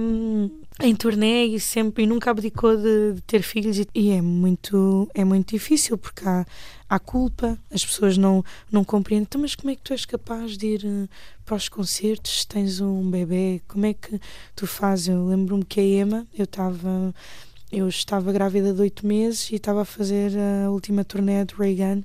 um, 0.00 0.50
em 0.80 0.94
turnê 0.94 1.44
e 1.46 1.60
sempre 1.60 2.02
e 2.02 2.06
nunca 2.06 2.30
abdicou 2.30 2.76
de, 2.76 3.12
de 3.14 3.20
ter 3.22 3.42
filhos 3.42 3.78
e, 3.78 3.86
e, 3.94 4.10
é 4.10 4.20
muito 4.20 5.08
é 5.14 5.24
muito 5.24 5.50
difícil 5.50 5.96
porque 5.96 6.26
há, 6.26 6.44
há 6.88 6.98
culpa 6.98 7.56
as 7.72 7.84
pessoas 7.84 8.18
não 8.18 8.44
não 8.72 8.82
compreendem. 8.82 9.24
Então, 9.28 9.40
mas 9.40 9.54
como 9.54 9.70
é 9.70 9.76
que 9.76 9.82
tu 9.82 9.92
és 9.92 10.04
capaz 10.04 10.58
de 10.58 10.66
ir 10.66 10.84
uh, 10.84 11.08
para 11.44 11.56
os 11.56 11.68
concertos? 11.68 12.40
Se 12.40 12.48
tens 12.48 12.80
um 12.80 13.08
bebê 13.08 13.62
como 13.68 13.86
é 13.86 13.94
que 13.94 14.20
tu 14.56 14.66
fazes? 14.66 15.08
Eu 15.08 15.26
lembro-me 15.26 15.64
que 15.64 15.78
a 15.78 15.84
Emma 15.84 16.26
eu 16.36 16.44
estava 16.44 17.14
eu 17.70 17.88
estava 17.88 18.32
grávida 18.32 18.72
de 18.72 18.80
oito 18.80 19.06
meses 19.06 19.50
e 19.50 19.56
estava 19.56 19.82
a 19.82 19.84
fazer 19.84 20.32
a 20.64 20.70
última 20.70 21.04
turnê 21.04 21.44
de 21.44 21.54
Reagan 21.54 22.02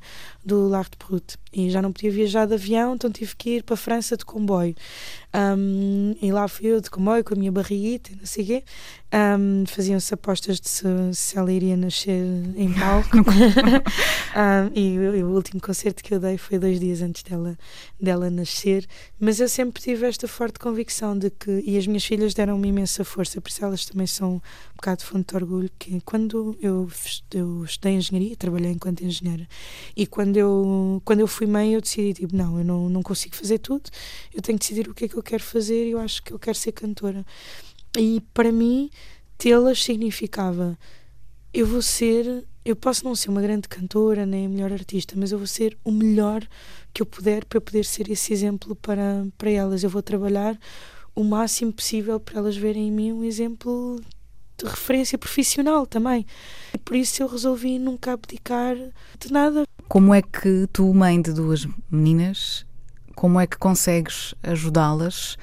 do 0.49 0.67
L'Art 0.67 0.93
Brut 0.97 1.37
e 1.53 1.69
já 1.69 1.81
não 1.81 1.91
podia 1.91 2.11
viajar 2.11 2.45
de 2.45 2.53
avião, 2.53 2.95
então 2.95 3.11
tive 3.11 3.35
que 3.35 3.49
ir 3.57 3.63
para 3.63 3.73
a 3.73 3.77
França 3.77 4.15
de 4.15 4.25
comboio. 4.25 4.75
Um, 5.31 6.15
e 6.21 6.31
lá 6.31 6.47
fui 6.47 6.67
eu 6.67 6.81
de 6.81 6.89
comboio 6.89 7.23
com 7.23 7.35
a 7.35 7.37
minha 7.37 7.51
barriguita, 7.51 8.11
não 8.17 8.25
sei 8.25 8.43
o 8.43 8.47
quê. 8.47 8.63
Um, 9.11 9.63
Faziam-se 9.67 10.13
apostas 10.13 10.59
de 10.59 10.69
se, 10.69 10.85
se, 11.13 11.37
ela 11.37 11.51
iria 11.51 11.75
nascer 11.77 12.23
em 12.55 12.71
palco. 12.73 13.17
um, 13.17 14.71
e, 14.73 14.93
e, 14.95 15.23
o 15.23 15.29
último 15.29 15.61
concerto 15.61 16.03
que 16.03 16.13
eu 16.13 16.19
dei 16.19 16.37
foi 16.37 16.57
dois 16.59 16.79
dias 16.79 17.01
antes 17.01 17.23
dela, 17.23 17.57
dela 17.99 18.29
nascer. 18.29 18.87
Mas 19.19 19.39
eu 19.39 19.49
sempre 19.49 19.81
tive 19.81 20.07
esta 20.07 20.27
forte 20.27 20.59
convicção 20.59 21.17
de 21.17 21.29
que, 21.31 21.63
e 21.65 21.77
as 21.77 21.85
minhas 21.85 22.05
filhas 22.05 22.33
deram-me 22.33 22.67
imensa 22.67 23.03
força, 23.03 23.41
por 23.41 23.49
isso 23.49 23.65
elas 23.65 23.85
também 23.85 24.07
são 24.07 24.35
um 24.35 24.75
bocado 24.75 24.99
de 24.99 25.05
fonte 25.05 25.29
de 25.29 25.35
orgulho, 25.35 25.69
que 25.77 25.99
quando 26.01 26.57
eu, 26.61 26.87
eu 27.33 27.63
estudei 27.63 27.93
engenharia, 27.93 28.35
trabalhei 28.35 28.71
enquanto 28.71 29.03
engenheira, 29.03 29.47
e 29.95 30.05
quando 30.07 30.37
eu, 30.39 31.01
quando 31.05 31.19
eu 31.19 31.27
fui 31.27 31.47
mãe, 31.47 31.73
eu 31.73 31.81
decidi, 31.81 32.13
tipo, 32.13 32.35
não, 32.35 32.57
eu 32.57 32.65
não, 32.65 32.89
não 32.89 33.03
consigo 33.03 33.35
fazer 33.35 33.59
tudo, 33.59 33.89
eu 34.33 34.41
tenho 34.41 34.57
que 34.57 34.63
decidir 34.63 34.89
o 34.89 34.93
que 34.93 35.05
é 35.05 35.07
que 35.07 35.15
eu 35.15 35.23
quero 35.23 35.43
fazer 35.43 35.87
e 35.87 35.91
eu 35.91 35.99
acho 35.99 36.23
que 36.23 36.33
eu 36.33 36.39
quero 36.39 36.57
ser 36.57 36.71
cantora. 36.71 37.25
E 37.97 38.21
para 38.33 38.51
mim, 38.51 38.89
tê-las 39.37 39.83
significava, 39.83 40.77
eu 41.53 41.65
vou 41.65 41.81
ser, 41.81 42.45
eu 42.63 42.75
posso 42.75 43.03
não 43.03 43.15
ser 43.15 43.29
uma 43.29 43.41
grande 43.41 43.67
cantora, 43.67 44.25
nem 44.25 44.45
a 44.45 44.49
melhor 44.49 44.71
artista, 44.71 45.15
mas 45.17 45.31
eu 45.31 45.37
vou 45.37 45.47
ser 45.47 45.77
o 45.83 45.91
melhor 45.91 46.47
que 46.93 47.01
eu 47.01 47.05
puder 47.05 47.45
para 47.45 47.59
poder 47.59 47.85
ser 47.85 48.09
esse 48.09 48.33
exemplo 48.33 48.75
para, 48.75 49.25
para 49.37 49.49
elas. 49.49 49.83
Eu 49.83 49.89
vou 49.89 50.01
trabalhar 50.03 50.59
o 51.15 51.23
máximo 51.23 51.73
possível 51.73 52.19
para 52.19 52.39
elas 52.39 52.55
verem 52.55 52.87
em 52.87 52.91
mim 52.91 53.11
um 53.11 53.23
exemplo 53.23 53.99
de 54.59 54.69
referência 54.69 55.17
profissional 55.17 55.85
também. 55.85 56.25
E 56.73 56.77
por 56.77 56.95
isso 56.95 57.21
eu 57.21 57.27
resolvi 57.27 57.79
nunca 57.79 58.13
abdicar 58.13 58.75
de 58.75 59.31
nada. 59.31 59.65
Como 59.87 60.13
é 60.13 60.21
que 60.21 60.67
tu, 60.71 60.93
mãe 60.93 61.21
de 61.21 61.33
duas 61.33 61.67
meninas, 61.89 62.65
como 63.15 63.39
é 63.39 63.47
que 63.47 63.57
consegues 63.57 64.35
ajudá-las 64.43 65.37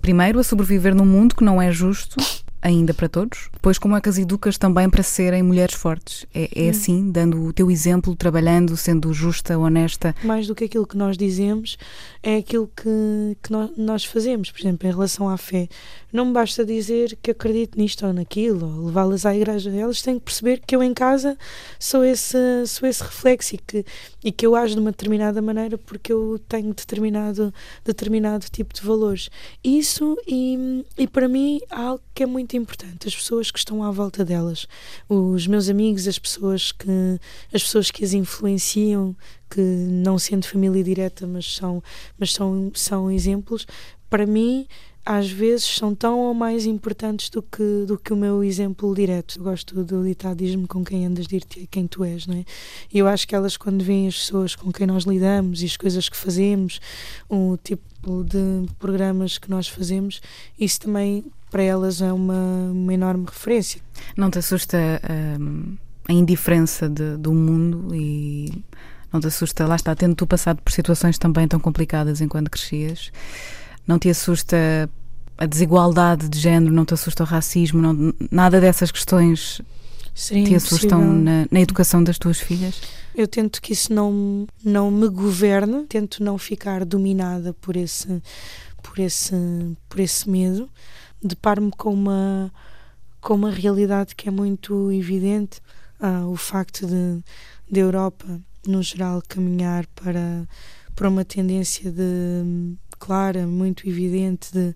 primeiro 0.00 0.40
a 0.40 0.44
sobreviver 0.44 0.94
num 0.94 1.04
mundo 1.04 1.36
que 1.36 1.44
não 1.44 1.60
é 1.60 1.70
justo 1.70 2.16
ainda 2.62 2.92
para 2.92 3.08
todos? 3.08 3.48
Depois, 3.52 3.78
como 3.78 3.96
é 3.96 4.00
que 4.00 4.08
as 4.08 4.18
educas 4.18 4.58
também 4.58 4.88
para 4.88 5.02
serem 5.02 5.42
mulheres 5.42 5.74
fortes? 5.74 6.26
É, 6.34 6.66
é 6.66 6.68
assim, 6.70 7.10
dando 7.10 7.44
o 7.44 7.52
teu 7.52 7.70
exemplo, 7.70 8.14
trabalhando, 8.14 8.76
sendo 8.76 9.12
justa, 9.12 9.58
honesta? 9.58 10.14
Mais 10.22 10.46
do 10.46 10.54
que 10.54 10.64
aquilo 10.64 10.86
que 10.86 10.96
nós 10.96 11.16
dizemos, 11.16 11.78
é 12.22 12.36
aquilo 12.36 12.70
que, 12.76 13.36
que 13.42 13.50
nós, 13.50 13.70
nós 13.76 14.04
fazemos. 14.04 14.50
Por 14.50 14.60
exemplo, 14.60 14.88
em 14.88 14.92
relação 14.92 15.28
à 15.28 15.36
fé, 15.36 15.68
não 16.12 16.26
me 16.26 16.32
basta 16.32 16.64
dizer 16.64 17.18
que 17.22 17.30
acredito 17.30 17.78
nisto 17.78 18.06
ou 18.06 18.12
naquilo, 18.12 18.66
ou 18.66 18.86
levá-las 18.86 19.24
à 19.24 19.34
igreja. 19.34 19.70
Elas 19.70 20.02
têm 20.02 20.18
que 20.18 20.24
perceber 20.24 20.60
que 20.66 20.74
eu 20.74 20.82
em 20.82 20.92
casa 20.92 21.36
sou 21.78 22.04
esse, 22.04 22.66
sou 22.66 22.88
esse 22.88 23.02
reflexo 23.02 23.54
e 23.54 23.58
que, 23.58 23.84
e 24.24 24.32
que 24.32 24.46
eu 24.46 24.54
ajo 24.54 24.74
de 24.74 24.80
uma 24.80 24.90
determinada 24.90 25.40
maneira 25.40 25.78
porque 25.78 26.12
eu 26.12 26.40
tenho 26.48 26.74
determinado, 26.74 27.52
determinado 27.84 28.46
tipo 28.50 28.74
de 28.74 28.82
valores. 28.82 29.30
Isso, 29.62 30.16
e, 30.26 30.84
e 30.98 31.06
para 31.06 31.28
mim, 31.28 31.60
há 31.70 31.82
algo 31.82 32.02
que 32.14 32.22
é 32.22 32.26
muito 32.26 32.49
importante: 32.56 33.08
as 33.08 33.14
pessoas 33.14 33.50
que 33.50 33.58
estão 33.58 33.82
à 33.82 33.90
volta 33.90 34.24
delas, 34.24 34.66
os 35.08 35.46
meus 35.46 35.68
amigos, 35.68 36.08
as 36.08 36.18
pessoas 36.18 36.72
que, 36.72 36.88
as 37.52 37.62
pessoas 37.62 37.90
que 37.90 38.04
as 38.04 38.12
influenciam, 38.12 39.14
que 39.48 39.60
não 39.60 40.18
sendo 40.18 40.46
família 40.46 40.82
direta, 40.82 41.26
mas 41.26 41.54
são, 41.54 41.82
mas 42.18 42.32
são, 42.32 42.70
são 42.74 43.10
exemplos, 43.10 43.66
para 44.08 44.26
mim 44.26 44.66
às 45.04 45.30
vezes 45.30 45.64
são 45.64 45.94
tão 45.94 46.18
ou 46.18 46.34
mais 46.34 46.66
importantes 46.66 47.30
do 47.30 47.42
que, 47.42 47.84
do 47.86 47.98
que 47.98 48.12
o 48.12 48.16
meu 48.16 48.44
exemplo 48.44 48.94
direto. 48.94 49.38
Eu 49.38 49.44
gosto 49.44 49.82
do 49.82 50.04
ditadismo 50.04 50.68
com 50.68 50.84
quem 50.84 51.06
andas, 51.06 51.26
dir-te 51.26 51.66
quem 51.70 51.86
tu 51.86 52.04
és, 52.04 52.26
não 52.26 52.36
é? 52.36 52.44
E 52.92 52.98
eu 52.98 53.08
acho 53.08 53.26
que 53.26 53.34
elas, 53.34 53.56
quando 53.56 53.82
veem 53.82 54.08
as 54.08 54.16
pessoas 54.16 54.54
com 54.54 54.70
quem 54.72 54.86
nós 54.86 55.04
lidamos 55.04 55.62
e 55.62 55.66
as 55.66 55.76
coisas 55.76 56.08
que 56.08 56.16
fazemos, 56.16 56.80
o 57.28 57.58
tipo 57.62 57.82
de 58.24 58.68
programas 58.78 59.38
que 59.38 59.50
nós 59.50 59.68
fazemos, 59.68 60.20
isso 60.58 60.80
também 60.80 61.24
para 61.50 61.62
elas 61.62 62.00
é 62.00 62.12
uma, 62.12 62.70
uma 62.70 62.94
enorme 62.94 63.26
referência. 63.26 63.80
Não 64.16 64.30
te 64.30 64.38
assusta 64.38 64.78
hum, 65.40 65.76
a 66.08 66.12
indiferença 66.12 66.88
de, 66.88 67.16
do 67.16 67.32
mundo 67.32 67.94
e 67.94 68.62
não 69.12 69.20
te 69.20 69.26
assusta, 69.26 69.66
lá 69.66 69.76
está, 69.76 69.94
tendo 69.94 70.14
tu 70.14 70.26
passado 70.26 70.62
por 70.62 70.72
situações 70.72 71.18
também 71.18 71.48
tão 71.48 71.58
complicadas 71.58 72.20
enquanto 72.20 72.50
crescias, 72.50 73.10
não 73.90 73.98
te 73.98 74.08
assusta 74.08 74.88
a 75.36 75.46
desigualdade 75.46 76.28
de 76.28 76.38
género, 76.38 76.72
não 76.72 76.84
te 76.84 76.94
assusta 76.94 77.24
o 77.24 77.26
racismo, 77.26 77.82
não, 77.82 78.14
nada 78.30 78.60
dessas 78.60 78.92
questões 78.92 79.60
Seria 80.14 80.44
te 80.44 80.54
assustam 80.54 81.00
na, 81.12 81.46
na, 81.50 81.60
educação 81.60 82.04
das 82.04 82.16
tuas 82.16 82.38
filhas? 82.38 82.80
Eu 83.16 83.26
tento 83.26 83.60
que 83.60 83.72
isso 83.72 83.92
não, 83.92 84.46
não 84.64 84.92
me 84.92 85.08
governe, 85.08 85.86
tento 85.86 86.22
não 86.22 86.38
ficar 86.38 86.84
dominada 86.84 87.52
por 87.54 87.76
esse, 87.76 88.22
por 88.80 89.00
esse, 89.00 89.34
por 89.88 89.98
esse 89.98 90.30
medo. 90.30 90.70
Deparo-me 91.20 91.72
com 91.72 91.92
uma, 91.92 92.52
com 93.20 93.34
uma 93.34 93.50
realidade 93.50 94.14
que 94.14 94.28
é 94.28 94.32
muito 94.32 94.92
evidente. 94.92 95.60
Ah, 95.98 96.26
o 96.26 96.36
facto 96.36 96.86
de, 96.86 97.24
de 97.68 97.80
Europa, 97.80 98.40
no 98.66 98.82
geral, 98.82 99.20
caminhar 99.26 99.84
para, 99.88 100.46
para 100.94 101.08
uma 101.08 101.24
tendência 101.24 101.90
de 101.90 102.76
clara, 103.00 103.46
muito 103.46 103.88
evidente 103.88 104.52
de 104.52 104.74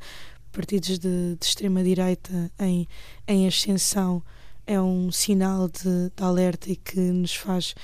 partidos 0.50 0.98
de, 0.98 1.36
de 1.36 1.44
extrema-direita 1.44 2.50
em, 2.58 2.88
em 3.28 3.46
ascensão 3.46 4.22
é 4.66 4.80
um 4.80 5.12
sinal 5.12 5.68
de, 5.68 6.10
de, 6.16 6.22
alerta 6.22 6.70
e 6.70 6.76
que 6.76 6.98
nos 6.98 7.34
faz 7.34 7.74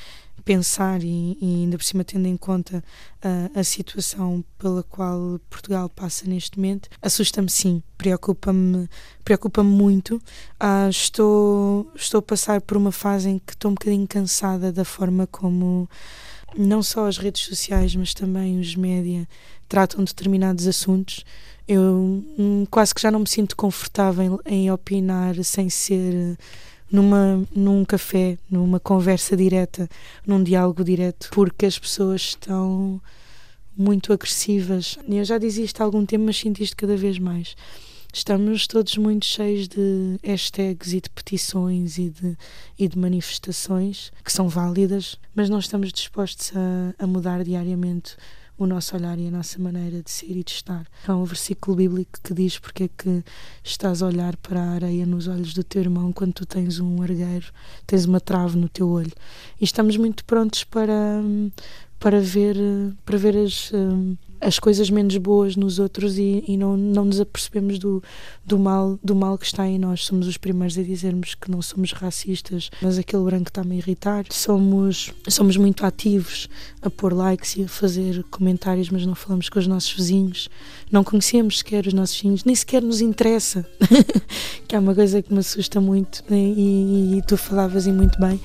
pensar 0.45 1.03
e, 1.03 1.37
e 1.41 1.63
ainda 1.63 1.77
por 1.77 1.85
cima 1.85 2.03
tendo 2.03 2.27
em 2.27 2.37
conta 2.37 2.83
uh, 3.23 3.59
a 3.59 3.63
situação 3.63 4.43
pela 4.59 4.83
qual 4.83 5.39
Portugal 5.51 5.89
passa 5.91 6.27
neste 6.27 6.59
momento, 6.59 6.89
assusta-me 7.03 7.51
sim, 7.51 7.83
preocupa-me 7.99 8.89
preocupa 9.23 9.63
muito. 9.63 10.17
Uh, 10.17 10.89
estou, 10.89 11.91
estou 11.95 12.21
a 12.21 12.23
passar 12.23 12.61
por 12.63 12.77
uma 12.77 12.91
fase 12.91 13.29
em 13.29 13.39
que 13.39 13.53
estou 13.53 13.71
um 13.71 13.75
bocadinho 13.75 14.09
cansada 14.09 14.73
da 14.73 14.85
forma 14.85 15.27
como 15.27 15.89
não 16.57 16.83
só 16.83 17.07
as 17.07 17.19
redes 17.19 17.43
sociais, 17.43 17.95
mas 17.95 18.15
também 18.15 18.59
os 18.59 18.75
média 18.75 19.29
tratam 19.69 20.05
determinados 20.05 20.67
assuntos. 20.67 21.25
Eu 21.67 22.25
hum, 22.39 22.67
quase 22.71 22.95
que 22.95 23.01
já 23.01 23.11
não 23.11 23.21
me 23.21 23.29
sinto 23.29 23.57
confortável 23.57 24.41
em, 24.45 24.65
em 24.65 24.71
opinar 24.71 25.43
sem 25.45 25.71
ser 25.71 26.37
numa, 26.91 27.47
num 27.55 27.85
café, 27.85 28.37
numa 28.51 28.81
conversa 28.81 29.37
direta, 29.37 29.89
num 30.27 30.43
diálogo 30.43 30.83
direto, 30.83 31.29
porque 31.33 31.67
as 31.67 31.79
pessoas 31.79 32.23
estão 32.23 33.01
muito 33.77 34.13
agressivas. 34.13 34.99
Eu 35.09 35.25
já 35.25 35.39
dizia 35.39 35.65
isto 35.65 35.81
há 35.81 35.85
algum 35.85 36.05
tempo, 36.05 36.25
mas 36.25 36.37
sinto 36.37 36.63
isto 36.63 36.77
cada 36.77 36.97
vez 36.97 37.19
mais. 37.19 37.55
Estamos 38.13 38.67
todos 38.67 38.97
muito 38.97 39.25
cheios 39.25 39.69
de 39.69 40.19
hashtags 40.25 40.93
e 40.93 41.01
de 41.01 41.09
petições 41.11 41.97
e 41.97 42.11
de, 42.11 42.37
e 42.77 42.89
de 42.89 42.99
manifestações 42.99 44.11
que 44.25 44.33
são 44.33 44.49
válidas, 44.49 45.17
mas 45.33 45.49
não 45.49 45.61
estamos 45.61 45.93
dispostos 45.93 46.53
a, 46.57 47.05
a 47.05 47.07
mudar 47.07 47.45
diariamente 47.45 48.17
o 48.59 48.67
nosso 48.67 48.97
olhar 48.97 49.19
e 49.19 49.29
a 49.29 49.31
nossa 49.31 49.59
maneira 49.59 50.03
de 50.03 50.11
ser 50.11 50.37
e 50.37 50.43
de 50.43 50.51
estar. 50.51 50.87
Há 51.07 51.15
um 51.15 51.25
versículo 51.25 51.77
bíblico 51.77 52.19
que 52.23 52.35
diz 52.35 52.59
porque 52.59 52.85
é 52.85 52.89
que 52.89 53.25
estás 53.63 54.03
a 54.03 54.07
olhar 54.07 54.37
para 54.39 54.61
a 54.61 54.71
areia 54.73 55.07
nos 55.07 55.29
olhos 55.29 55.55
do 55.55 55.63
teu 55.63 55.81
irmão 55.81 56.13
quando 56.13 56.33
tu 56.33 56.45
tens 56.45 56.81
um 56.81 57.01
argueiro, 57.01 57.47
tens 57.87 58.05
uma 58.05 58.21
trave 58.21 58.59
no 58.59 58.69
teu 58.69 58.89
olho. 58.89 59.13
E 59.59 59.65
estamos 59.65 59.97
muito 59.97 60.25
prontos 60.25 60.65
para, 60.65 61.23
para 61.99 62.21
ver, 62.21 62.57
para 63.05 63.17
ver 63.17 63.37
as, 63.37 63.73
as 64.41 64.59
coisas 64.59 64.89
menos 64.89 65.17
boas 65.19 65.55
nos 65.55 65.79
outros 65.79 66.17
e, 66.17 66.43
e, 66.49 66.57
não, 66.57 66.77
não 66.77 67.05
nos 67.05 67.21
apercebemos 67.21 67.79
do, 67.79 68.03
do, 68.45 68.59
mal, 68.59 68.99
do 69.03 69.15
mal 69.15 69.37
que 69.37 69.45
está 69.45 69.67
em 69.67 69.79
nós. 69.79 70.07
Somos 70.07 70.27
os 70.27 70.37
primeiros 70.37 70.79
a 70.79 70.83
dizermos 70.83 71.35
que 71.35 71.51
não 71.51 71.61
somos 71.61 71.93
racistas, 71.93 72.71
mas 72.81 72.99
aquele 72.99 73.23
branco 73.25 73.49
está-me 73.49 73.75
a 73.75 73.79
irritar. 73.79 74.25
Somos, 74.31 75.13
somos 75.29 75.57
muito 75.57 75.85
ativos 75.85 76.49
a 76.81 76.89
pôr 76.89 77.13
likes 77.13 77.57
e 77.57 77.65
a 77.65 77.69
fazer 77.69 78.25
comentários, 78.31 78.89
mas 78.89 79.05
não 79.05 79.15
falamos 79.15 79.49
com 79.49 79.59
os 79.59 79.67
nossos 79.67 79.93
vizinhos. 79.93 80.49
Não 80.91 81.05
conhecemos 81.05 81.59
sequer 81.59 81.87
os 81.87 81.93
nossos 81.93 82.17
vizinhos, 82.17 82.45
nem 82.45 82.55
sequer 82.55 82.83
nos 82.83 83.01
interessa, 83.01 83.67
que 84.67 84.75
é 84.75 84.79
uma 84.79 84.95
coisa 84.95 85.21
que 85.21 85.33
me 85.33 85.41
assusta 85.41 85.81
muito. 85.81 86.25
Né? 86.29 86.39
E, 86.39 87.19
e 87.19 87.23
tu 87.27 87.37
falavas 87.37 87.87
e 87.87 87.93
muito 87.93 88.19
bem. 88.19 88.41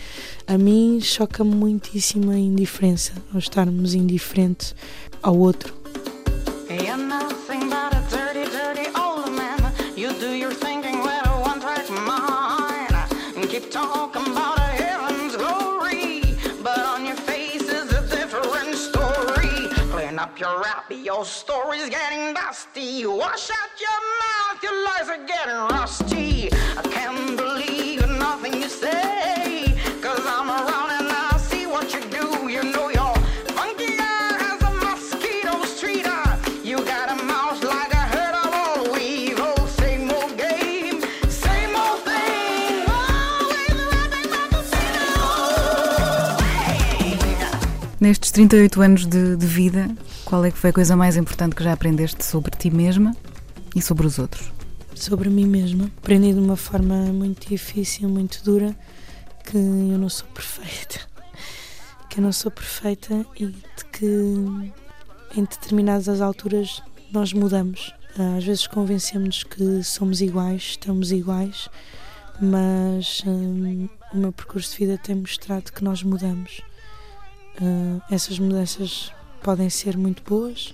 A 0.45 0.58
mim 0.58 0.99
choca-me 1.01 1.55
muitíssimo 1.55 2.31
a 2.31 2.38
indiferença, 2.38 3.13
ao 3.34 3.39
estarmos 3.39 3.93
indiferentes 3.93 4.75
ao 5.23 5.38
outro. 5.38 5.85
You're 6.82 6.98
nothing 6.98 7.70
but 7.70 7.94
a 7.94 8.04
dirty, 8.10 8.44
dirty 8.52 8.88
old 8.98 9.32
man. 9.32 9.74
You 9.96 10.12
do 10.14 10.32
your 10.34 10.52
thinking 10.52 11.02
with 11.02 11.26
a 11.26 11.40
one-track 11.42 11.90
mind. 11.90 12.96
And 13.36 13.50
keep 13.50 13.72
talking 13.72 14.26
about 14.32 14.58
a 14.58 14.70
heaven's 14.84 15.36
glory. 15.38 16.22
But 16.62 16.80
on 16.80 17.06
your 17.06 17.16
face 17.16 17.62
is 17.62 17.94
a 17.94 18.02
different 18.08 18.76
story. 18.76 19.70
Clean 19.92 20.20
up 20.20 20.38
your 20.40 20.62
rap, 20.62 20.92
your 20.92 21.24
story's 21.24 21.90
getting 21.90 22.34
dusty. 22.34 23.06
Wash 23.06 23.50
out 23.52 23.74
your 23.80 24.02
mouth, 24.24 24.64
your 24.64 24.86
lies 24.86 25.10
are 25.10 25.26
getting 25.26 25.78
rusty. 25.78 26.50
I 26.78 26.82
can't 26.92 27.38
believe 27.38 28.06
nothing 28.20 28.54
you 28.62 28.68
say. 28.68 29.44
Nestes 48.06 48.30
38 48.30 48.82
anos 48.84 49.06
de, 49.08 49.36
de 49.36 49.48
vida, 49.48 49.89
qual 50.26 50.46
é 50.46 50.52
que 50.52 50.60
foi 50.60 50.70
a 50.70 50.74
coisa 50.74 50.96
mais 50.96 51.18
importante 51.18 51.56
que 51.56 51.63
já 51.63 51.74
aprendeste 51.74 52.24
sobre 52.24 52.52
ti 52.52 52.70
mesma 52.70 53.18
e 53.76 53.82
sobre 53.82 54.06
os 54.06 54.20
outros? 54.20 54.52
sobre 54.94 55.28
mim 55.28 55.48
mesma. 55.48 55.89
Aprendi 55.98 56.32
de 56.32 56.39
uma 56.39 56.56
forma 56.56 56.94
muito 57.08 57.50
difícil, 57.50 58.08
muito 58.08 58.44
dura, 58.44 58.78
que 59.44 59.58
eu 59.58 59.98
não 59.98 60.08
sou 60.08 60.28
perfeita. 60.28 61.00
Que 62.08 62.20
eu 62.20 62.24
não 62.24 62.32
sou 62.32 62.52
perfeita 62.52 63.26
e 63.39 63.48
de 63.48 63.86
que 63.91 64.06
em 65.36 65.41
determinadas 65.41 66.22
alturas 66.22 66.84
nós 67.12 67.34
mudamos. 67.34 67.91
Às 68.38 68.44
vezes 68.44 68.68
convencemos-nos 68.68 69.44
que 69.44 69.82
somos 69.82 70.22
iguais, 70.22 70.62
estamos 70.62 71.12
iguais, 71.12 71.70
mas 72.39 73.24
hum, 73.26 73.89
o 74.13 74.18
meu 74.18 74.32
percurso 74.32 74.74
de 74.74 74.86
vida 74.86 75.00
tem 75.00 75.15
mostrado 75.15 75.74
que 75.74 75.84
nós 75.84 76.04
mudamos. 76.04 76.62
Hum, 77.62 78.00
essas 78.10 78.38
mudanças 78.39 79.12
podem 79.41 79.70
ser 79.70 79.98
muito 79.98 80.24
boas, 80.24 80.74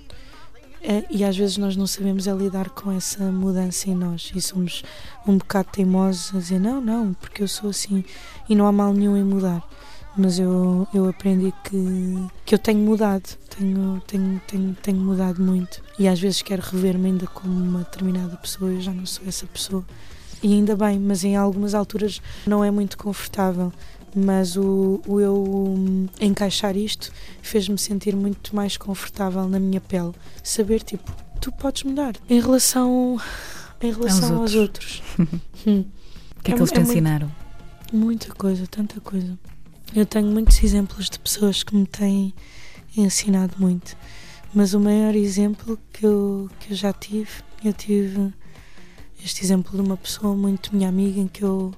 é, 0.84 1.06
e 1.12 1.24
às 1.24 1.38
vezes 1.38 1.58
nós 1.58 1.76
não 1.76 1.86
sabemos 1.86 2.26
é 2.26 2.34
lidar 2.34 2.70
com 2.72 2.91
essa 2.91 3.24
mudança 3.32 3.89
em 3.89 3.96
nós 3.96 4.32
e 4.36 4.41
somos 4.41 4.84
um 5.28 5.38
bocado 5.38 5.70
teimosos 5.72 6.34
a 6.34 6.39
dizer 6.39 6.60
não, 6.60 6.82
não, 6.82 7.13
porque 7.13 7.44
eu 7.44 7.48
sou 7.48 7.70
assim 7.70 8.04
e 8.50 8.56
não 8.56 8.65
há 8.65 8.72
mal 8.72 8.91
nenhum 8.91 9.15
em 9.15 9.24
mudar. 9.24 9.62
Mas 10.17 10.39
eu, 10.39 10.86
eu 10.94 11.08
aprendi 11.08 11.54
que, 11.63 12.28
que 12.46 12.54
eu 12.54 12.60
tenho 12.60 12.80
mudado, 12.80 13.38
tenho, 13.56 14.02
tenho, 14.06 14.41
tenho, 14.46 14.76
tenho 14.82 14.98
mudado 14.98 15.41
muito. 15.41 15.82
E 15.98 16.06
às 16.06 16.20
vezes 16.20 16.41
quero 16.41 16.62
rever-me 16.62 17.10
ainda 17.10 17.28
como 17.28 17.54
uma 17.54 17.80
determinada 17.80 18.36
pessoa, 18.36 18.72
eu 18.72 18.82
já 18.82 18.91
não 18.91 19.06
sou 19.06 19.26
essa 19.26 19.46
pessoa. 19.46 19.86
E 20.44 20.52
ainda 20.52 20.76
bem, 20.76 21.00
mas 21.00 21.24
em 21.24 21.38
algumas 21.38 21.74
alturas 21.74 22.22
não 22.46 22.62
é 22.63 22.70
muito 22.70 22.98
confortável 22.98 23.72
mas 24.15 24.56
o, 24.58 25.02
o 25.08 25.19
eu 25.19 25.43
hum, 25.43 26.08
encaixar 26.19 26.76
isto 26.76 27.12
fez-me 27.41 27.78
sentir 27.78 28.15
muito 28.15 28.56
mais 28.56 28.78
confortável 28.78 29.47
na 29.47 29.60
minha 29.60 29.80
pele. 29.82 30.12
Saber, 30.43 30.82
tipo, 30.84 31.12
tu 31.39 31.52
podes 31.52 31.84
mudar 31.84 32.15
em 32.30 32.39
relação, 32.41 33.19
em 33.82 33.91
relação 33.91 34.41
aos 34.41 34.54
outros. 34.56 35.02
Hum. 35.67 35.86
O 36.39 36.43
que 36.43 36.50
é, 36.52 36.54
É 36.54 36.58
que 36.58 36.62
eles 36.62 36.71
te 36.71 36.76
é 36.76 36.80
muito- 36.80 36.91
ensinaram? 36.91 37.32
Muita 37.93 38.34
coisa, 38.34 38.65
tanta 38.65 39.00
coisa. 39.00 39.38
Eu 39.95 40.08
tenho 40.08 40.26
muitos 40.26 40.63
exemplos 40.63 41.08
de 41.08 41.19
pessoas 41.19 41.62
que 41.62 41.76
me 41.76 41.86
têm 41.86 42.34
ensinado 42.97 43.54
muito, 43.60 43.95
mas 44.54 44.74
o 44.74 44.80
maior 44.80 45.13
exemplo 45.15 45.78
que 45.93 46.04
eu, 46.04 46.50
que 46.60 46.74
eu 46.74 46.76
já 46.78 46.91
tive, 46.93 47.30
eu 47.63 47.74
tive 47.74 48.34
este 49.24 49.43
exemplo 49.43 49.71
de 49.76 49.82
uma 49.88 49.95
pessoa 49.97 50.34
muito 50.36 50.76
minha 50.76 50.89
amiga 50.89 51.19
em 51.19 51.28
que 51.28 51.43
eu, 51.43 51.71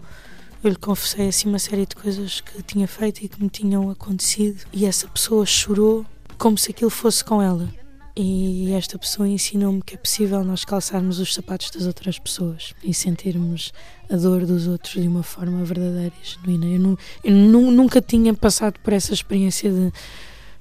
eu 0.64 0.70
lhe 0.70 0.76
confessei 0.76 1.28
assim 1.28 1.50
uma 1.50 1.60
série 1.60 1.86
de 1.86 1.96
coisas 1.96 2.42
que 2.42 2.62
tinha 2.64 2.88
feito 2.88 3.24
e 3.24 3.28
que 3.28 3.42
me 3.42 3.50
tinham 3.50 3.90
acontecido 3.90 4.64
e 4.72 4.86
essa 4.86 5.08
pessoa 5.08 5.46
chorou 5.46 6.06
como 6.38 6.58
se 6.58 6.72
aquilo 6.72 6.90
fosse 6.90 7.24
com 7.24 7.42
ela. 7.42 7.68
E 8.16 8.72
esta 8.74 8.98
pessoa 9.00 9.28
ensinou-me 9.28 9.82
que 9.82 9.96
é 9.96 9.98
possível 9.98 10.44
nós 10.44 10.64
calçarmos 10.64 11.18
os 11.20 11.34
sapatos 11.34 11.72
das 11.72 11.88
outras 11.88 12.20
pessoas 12.20 12.74
e 12.84 12.94
sentirmos 12.94 13.74
a 14.08 14.16
dor 14.16 14.46
dos 14.46 14.68
outros 14.68 15.02
de 15.02 15.08
uma 15.08 15.24
forma 15.24 15.64
verdadeira 15.66 16.14
e 16.22 16.28
genuína. 16.28 16.66
Eu, 16.68 16.80
nu- 16.80 16.98
eu 17.24 17.32
nu- 17.34 17.72
nunca 17.72 18.00
tinha 18.02 18.32
passado 18.36 18.80
por 18.82 18.94
essa 18.94 19.14
experiência 19.14 19.72
de 19.72 19.92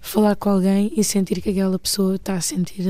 falar 0.00 0.34
com 0.36 0.48
alguém 0.48 0.92
e 0.96 1.04
sentir 1.04 1.42
que 1.42 1.50
aquela 1.50 1.78
pessoa 1.78 2.14
está 2.16 2.34
a 2.36 2.40
sentir 2.40 2.88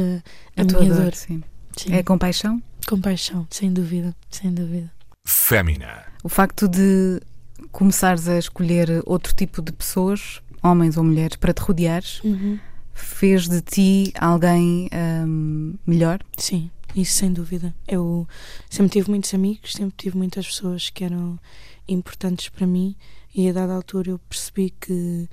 a, 0.57 0.63
a, 0.63 0.65
tua 0.65 0.81
minha 0.81 0.95
dor, 0.95 1.03
dor. 1.07 1.15
sim. 1.17 1.43
Sim. 1.77 1.93
É 1.95 2.03
compaixão? 2.05 2.63
Compaixão, 2.89 3.47
sem 3.51 3.73
dúvida, 3.73 4.15
sem 4.31 4.53
dúvida. 4.55 4.93
Fémina. 5.25 6.05
O 6.23 6.29
facto 6.29 6.69
de 6.69 7.21
começares 7.71 8.29
a 8.29 8.39
escolher 8.39 9.03
outro 9.07 9.35
tipo 9.35 9.61
de 9.63 9.73
pessoas, 9.73 10.41
homens 10.63 10.97
ou 10.97 11.05
mulheres, 11.05 11.37
para 11.37 11.53
te 11.53 11.61
rodeares, 11.61 12.21
fez 12.93 13.49
de 13.49 13.61
ti 13.61 14.13
alguém 14.19 14.89
hum, 15.27 15.75
melhor? 15.87 16.21
Sim, 16.37 16.71
isso 16.95 17.15
sem 17.15 17.33
dúvida. 17.33 17.75
Eu 17.89 18.29
sempre 18.71 18.93
tive 18.93 19.11
muitos 19.11 19.33
amigos, 19.35 19.73
sempre 19.73 19.95
tive 19.97 20.17
muitas 20.17 20.47
pessoas 20.47 20.91
que 20.91 21.05
eram 21.05 21.39
importantes 21.89 22.49
para 22.49 22.67
mim 22.67 22.95
e 23.35 23.49
a 23.49 23.53
dada 23.53 23.75
altura 23.75 24.11
eu 24.11 24.19
percebi 24.19 24.71
que 24.71 25.29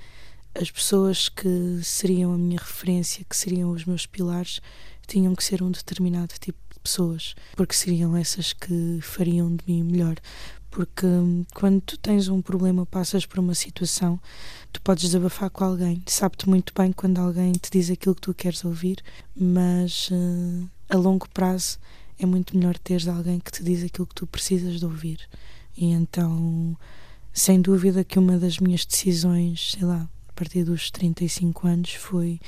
as 0.58 0.70
pessoas 0.70 1.28
que 1.28 1.80
seriam 1.82 2.32
a 2.32 2.38
minha 2.38 2.58
referência, 2.58 3.24
que 3.28 3.36
seriam 3.36 3.70
os 3.70 3.84
meus 3.84 4.06
pilares, 4.06 4.60
tinham 5.06 5.34
que 5.34 5.44
ser 5.44 5.62
um 5.62 5.70
determinado 5.70 6.34
tipo 6.40 6.58
de 6.72 6.80
pessoas, 6.80 7.34
porque 7.54 7.74
seriam 7.74 8.16
essas 8.16 8.52
que 8.52 8.98
fariam 9.02 9.54
de 9.54 9.62
mim 9.66 9.84
melhor. 9.84 10.16
Porque 10.70 11.04
hum, 11.04 11.44
quando 11.52 11.80
tu 11.80 11.98
tens 11.98 12.28
um 12.28 12.40
problema, 12.40 12.86
passas 12.86 13.26
por 13.26 13.40
uma 13.40 13.54
situação, 13.54 14.20
tu 14.72 14.80
podes 14.82 15.04
desabafar 15.04 15.50
com 15.50 15.64
alguém. 15.64 16.02
Sabe-te 16.06 16.48
muito 16.48 16.72
bem 16.76 16.92
quando 16.92 17.18
alguém 17.18 17.52
te 17.52 17.70
diz 17.70 17.90
aquilo 17.90 18.14
que 18.14 18.20
tu 18.20 18.34
queres 18.34 18.64
ouvir, 18.64 19.02
mas 19.34 20.08
eh, 20.12 20.66
a 20.88 20.96
longo 20.96 21.28
prazo 21.30 21.78
é 22.18 22.26
muito 22.26 22.56
melhor 22.56 22.78
teres 22.78 23.08
alguém 23.08 23.40
que 23.40 23.50
te 23.50 23.62
diz 23.64 23.82
aquilo 23.82 24.06
que 24.06 24.14
tu 24.14 24.26
precisas 24.26 24.78
de 24.78 24.84
ouvir. 24.84 25.18
E 25.76 25.86
então, 25.86 26.76
sem 27.32 27.60
dúvida 27.60 28.04
que 28.04 28.18
uma 28.18 28.38
das 28.38 28.58
minhas 28.58 28.84
decisões, 28.84 29.72
sei 29.72 29.86
lá, 29.86 30.08
a 30.28 30.32
partir 30.34 30.64
dos 30.64 30.90
35 30.90 31.66
anos, 31.66 31.94
foi 31.94 32.38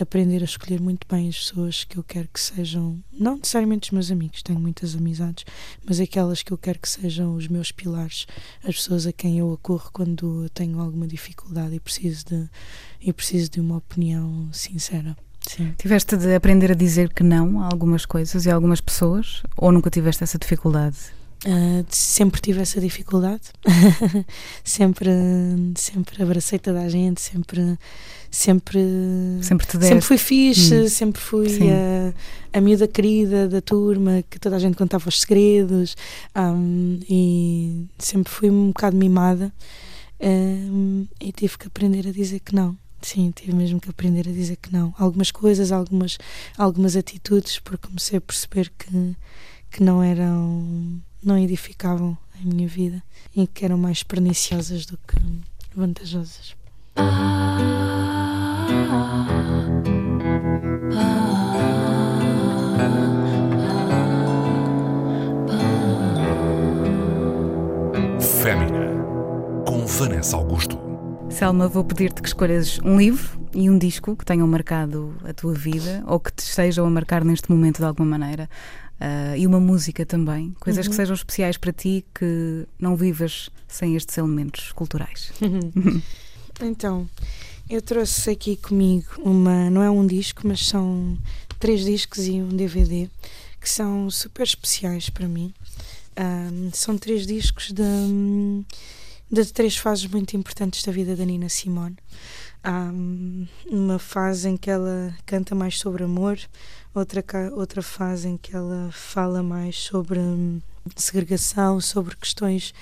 aprender 0.00 0.42
a 0.42 0.44
escolher 0.44 0.80
muito 0.80 1.06
bem 1.08 1.28
as 1.28 1.38
pessoas 1.38 1.84
que 1.84 1.98
eu 1.98 2.02
quero 2.02 2.28
que 2.32 2.40
sejam, 2.40 3.02
não 3.12 3.36
necessariamente 3.36 3.88
os 3.88 3.92
meus 3.92 4.10
amigos, 4.10 4.42
tenho 4.42 4.60
muitas 4.60 4.94
amizades, 4.94 5.44
mas 5.84 6.00
aquelas 6.00 6.42
que 6.42 6.52
eu 6.52 6.58
quero 6.58 6.78
que 6.78 6.88
sejam 6.88 7.34
os 7.34 7.48
meus 7.48 7.72
pilares, 7.72 8.26
as 8.62 8.76
pessoas 8.76 9.06
a 9.06 9.12
quem 9.12 9.38
eu 9.38 9.52
acorro 9.52 9.90
quando 9.92 10.48
tenho 10.50 10.80
alguma 10.80 11.06
dificuldade 11.06 11.74
e 11.74 11.80
preciso 11.80 12.26
de, 12.26 12.48
e 13.00 13.12
preciso 13.12 13.50
de 13.50 13.60
uma 13.60 13.76
opinião 13.76 14.48
sincera. 14.52 15.16
Sim. 15.46 15.74
Tiveste 15.78 16.16
de 16.16 16.34
aprender 16.34 16.70
a 16.72 16.74
dizer 16.74 17.12
que 17.12 17.22
não 17.22 17.62
a 17.62 17.66
algumas 17.66 18.04
coisas 18.04 18.44
e 18.44 18.50
a 18.50 18.54
algumas 18.54 18.80
pessoas? 18.80 19.42
Ou 19.56 19.72
nunca 19.72 19.88
tiveste 19.88 20.22
essa 20.22 20.38
dificuldade? 20.38 20.96
Uh, 21.46 21.84
sempre 21.88 22.40
tive 22.40 22.60
essa 22.60 22.80
dificuldade, 22.80 23.42
sempre, 24.64 25.08
sempre 25.76 26.20
abracei 26.22 26.58
toda 26.58 26.80
a 26.80 26.88
gente, 26.88 27.20
sempre, 27.20 27.78
sempre, 28.28 28.80
Sempre 29.40 29.66
te 29.66 29.78
deste? 29.78 29.88
sempre 29.92 30.04
fui 30.04 30.18
fixe, 30.18 30.74
Hum. 30.74 30.88
sempre 30.88 31.20
fui 31.22 31.48
Sim. 31.48 31.70
a, 31.70 32.58
a 32.58 32.60
miúda 32.60 32.88
querida 32.88 33.48
da 33.48 33.60
turma, 33.60 34.24
que 34.28 34.38
toda 34.40 34.56
a 34.56 34.58
gente 34.58 34.76
contava 34.76 35.08
os 35.08 35.20
segredos 35.20 35.96
um, 36.36 36.98
e 37.08 37.86
sempre 37.98 38.32
fui 38.32 38.50
um 38.50 38.68
bocado 38.68 38.96
mimada 38.96 39.52
um, 40.20 41.06
e 41.20 41.30
tive 41.30 41.56
que 41.56 41.68
aprender 41.68 42.08
a 42.08 42.12
dizer 42.12 42.40
que 42.40 42.54
não. 42.54 42.76
Sim, 43.00 43.30
tive 43.30 43.54
mesmo 43.54 43.78
que 43.80 43.88
aprender 43.88 44.28
a 44.28 44.32
dizer 44.32 44.56
que 44.56 44.72
não. 44.72 44.92
Algumas 44.98 45.30
coisas, 45.30 45.70
algumas, 45.70 46.18
algumas 46.56 46.96
atitudes, 46.96 47.60
porque 47.60 47.86
comecei 47.86 48.18
a 48.18 48.20
perceber 48.20 48.72
que, 48.76 49.16
que 49.70 49.84
não 49.84 50.02
eram, 50.02 51.00
não 51.22 51.38
edificavam 51.38 52.16
a 52.34 52.44
minha 52.44 52.68
vida 52.68 53.02
e 53.34 53.46
que 53.46 53.64
eram 53.64 53.78
mais 53.78 54.02
perniciosas 54.02 54.86
do 54.86 54.96
que 54.98 55.16
vantajosas. 55.74 56.56
Fémina. 68.20 68.88
Com 69.66 69.86
Vanessa 69.86 70.36
Augusto. 70.36 70.78
Selma, 71.30 71.68
vou 71.68 71.84
pedir-te 71.84 72.22
que 72.22 72.28
escolhas 72.28 72.80
um 72.84 72.96
livro 72.96 73.38
e 73.54 73.68
um 73.68 73.78
disco 73.78 74.16
que 74.16 74.24
tenham 74.24 74.46
marcado 74.48 75.14
a 75.24 75.32
tua 75.32 75.52
vida 75.54 76.02
ou 76.06 76.18
que 76.18 76.32
te 76.32 76.40
estejam 76.40 76.86
a 76.86 76.90
marcar 76.90 77.24
neste 77.24 77.50
momento 77.50 77.78
de 77.78 77.84
alguma 77.84 78.18
maneira. 78.18 78.48
Ah, 79.00 79.36
e 79.36 79.46
uma 79.46 79.60
música 79.60 80.04
também, 80.04 80.54
coisas 80.58 80.84
Uhum. 80.86 80.90
que 80.90 80.96
sejam 80.96 81.14
especiais 81.14 81.56
para 81.56 81.72
ti 81.72 82.04
que 82.14 82.66
não 82.78 82.96
vivas 82.96 83.48
sem 83.68 83.94
estes 83.96 84.16
elementos 84.18 84.72
culturais. 84.72 85.32
Então, 86.60 87.08
eu 87.70 87.80
trouxe 87.80 88.30
aqui 88.30 88.56
comigo 88.56 89.06
uma, 89.20 89.70
não 89.70 89.80
é 89.80 89.88
um 89.88 90.04
disco, 90.04 90.42
mas 90.44 90.66
são 90.66 91.16
três 91.60 91.84
discos 91.84 92.26
e 92.26 92.32
um 92.32 92.48
DVD 92.48 93.08
que 93.60 93.68
são 93.70 94.10
super 94.10 94.42
especiais 94.42 95.08
para 95.08 95.28
mim. 95.28 95.54
Ahm, 96.16 96.70
são 96.72 96.98
três 96.98 97.24
discos 97.26 97.70
de, 97.70 98.64
de 99.30 99.44
três 99.52 99.76
fases 99.76 100.06
muito 100.06 100.36
importantes 100.36 100.82
da 100.82 100.90
vida 100.90 101.14
da 101.14 101.24
Nina 101.24 101.48
Simone. 101.48 101.96
Há 102.64 102.90
hum, 102.92 103.46
uma 103.70 104.00
fase 104.00 104.48
em 104.48 104.56
que 104.56 104.68
ela 104.68 105.14
canta 105.24 105.54
mais 105.54 105.78
sobre 105.78 106.02
amor, 106.02 106.38
outra, 106.98 107.24
outra 107.54 107.82
fase 107.82 108.28
em 108.28 108.36
que 108.36 108.54
ela 108.54 108.90
fala 108.92 109.42
mais 109.42 109.76
sobre 109.76 110.18
hum, 110.18 110.60
segregação, 110.96 111.80
sobre 111.80 112.16
questões 112.16 112.74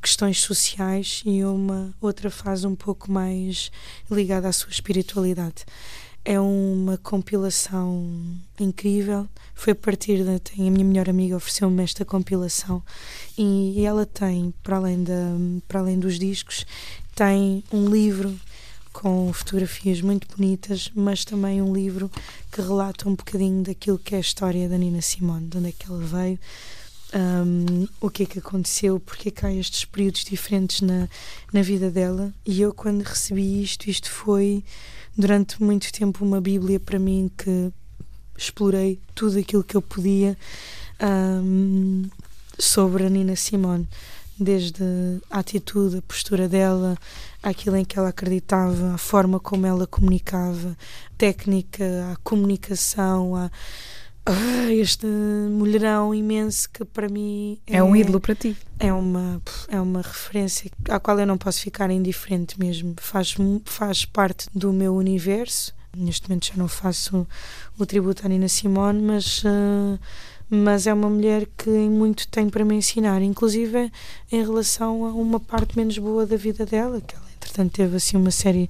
questões 0.00 0.40
sociais 0.40 1.22
e 1.24 1.44
uma 1.44 1.94
outra 2.00 2.30
fase 2.30 2.66
um 2.66 2.74
pouco 2.74 3.10
mais 3.10 3.70
ligada 4.10 4.48
à 4.48 4.52
sua 4.52 4.70
espiritualidade. 4.70 5.64
É 6.24 6.40
uma 6.40 6.98
compilação 6.98 8.04
incrível. 8.58 9.28
Foi 9.54 9.72
a 9.72 9.76
partir 9.76 10.24
da. 10.24 10.40
Tem, 10.40 10.66
a 10.66 10.70
minha 10.72 10.84
melhor 10.84 11.08
amiga 11.08 11.36
ofereceu-me 11.36 11.84
esta 11.84 12.04
compilação 12.04 12.82
e 13.38 13.84
ela 13.84 14.04
tem, 14.04 14.52
para 14.60 14.76
além, 14.76 15.04
da, 15.04 15.12
para 15.68 15.78
além 15.78 16.00
dos 16.00 16.18
discos, 16.18 16.66
tem 17.14 17.62
um 17.72 17.88
livro 17.88 18.36
com 18.96 19.30
fotografias 19.30 20.00
muito 20.00 20.26
bonitas, 20.34 20.90
mas 20.94 21.22
também 21.22 21.60
um 21.60 21.74
livro 21.74 22.10
que 22.50 22.62
relata 22.62 23.06
um 23.06 23.14
bocadinho 23.14 23.62
daquilo 23.62 23.98
que 23.98 24.14
é 24.14 24.18
a 24.18 24.22
história 24.22 24.66
da 24.70 24.78
Nina 24.78 25.02
Simone, 25.02 25.48
de 25.48 25.58
onde 25.58 25.68
é 25.68 25.72
que 25.72 25.84
ela 25.86 26.00
veio, 26.00 26.38
um, 27.14 27.86
o 28.00 28.08
que 28.08 28.22
é 28.22 28.26
que 28.26 28.38
aconteceu, 28.38 28.98
porque 28.98 29.28
é 29.28 29.32
que 29.32 29.44
há 29.44 29.52
estes 29.52 29.84
períodos 29.84 30.24
diferentes 30.24 30.80
na, 30.80 31.10
na 31.52 31.60
vida 31.60 31.90
dela. 31.90 32.32
E 32.46 32.62
eu, 32.62 32.72
quando 32.72 33.02
recebi 33.02 33.62
isto, 33.62 33.90
isto 33.90 34.10
foi 34.10 34.64
durante 35.14 35.62
muito 35.62 35.92
tempo 35.92 36.24
uma 36.24 36.40
Bíblia 36.40 36.80
para 36.80 36.98
mim 36.98 37.30
que 37.36 37.70
explorei 38.34 38.98
tudo 39.14 39.38
aquilo 39.38 39.62
que 39.62 39.76
eu 39.76 39.82
podia 39.82 40.38
um, 41.44 42.08
sobre 42.58 43.04
a 43.04 43.10
Nina 43.10 43.36
Simone, 43.36 43.86
desde 44.40 44.82
a 45.30 45.40
atitude, 45.40 45.98
a 45.98 46.02
postura 46.02 46.48
dela, 46.48 46.96
aquilo 47.48 47.76
em 47.76 47.84
que 47.84 47.98
ela 47.98 48.08
acreditava, 48.08 48.94
a 48.94 48.98
forma 48.98 49.38
como 49.38 49.66
ela 49.66 49.86
comunicava, 49.86 50.70
a 50.70 51.14
técnica, 51.16 52.12
a 52.12 52.16
comunicação, 52.16 53.36
a 53.36 53.50
ah, 54.28 54.72
este 54.72 55.06
mulherão 55.06 56.12
imenso 56.12 56.68
que 56.68 56.84
para 56.84 57.08
mim 57.08 57.60
é, 57.64 57.76
é, 57.76 57.82
um 57.82 57.94
ídolo 57.94 58.18
para 58.18 58.34
ti. 58.34 58.56
É 58.76 58.92
uma, 58.92 59.40
é 59.68 59.80
uma 59.80 60.02
referência 60.02 60.68
à 60.90 60.98
qual 60.98 61.20
eu 61.20 61.26
não 61.26 61.38
posso 61.38 61.60
ficar 61.60 61.88
indiferente 61.92 62.58
mesmo. 62.58 62.96
Faz, 62.98 63.36
faz 63.64 64.04
parte 64.04 64.48
do 64.52 64.72
meu 64.72 64.96
universo. 64.96 65.72
Neste 65.96 66.28
momento 66.28 66.46
já 66.46 66.54
não 66.56 66.66
faço 66.66 67.18
o, 67.78 67.82
o 67.82 67.86
tributo 67.86 68.26
à 68.26 68.28
Nina 68.28 68.48
Simone, 68.48 69.00
mas, 69.00 69.44
uh, 69.44 69.96
mas 70.50 70.88
é 70.88 70.92
uma 70.92 71.08
mulher 71.08 71.46
que 71.56 71.70
muito 71.70 72.26
tem 72.26 72.50
para 72.50 72.64
me 72.64 72.74
ensinar, 72.74 73.22
inclusive 73.22 73.92
em 74.32 74.44
relação 74.44 75.06
a 75.06 75.10
uma 75.10 75.38
parte 75.38 75.76
menos 75.76 75.96
boa 75.98 76.26
da 76.26 76.36
vida 76.36 76.66
dela, 76.66 77.00
que 77.00 77.14
ela 77.14 77.25
entretanto 77.46 77.72
teve 77.72 77.96
assim 77.96 78.16
uma 78.16 78.30
série 78.30 78.68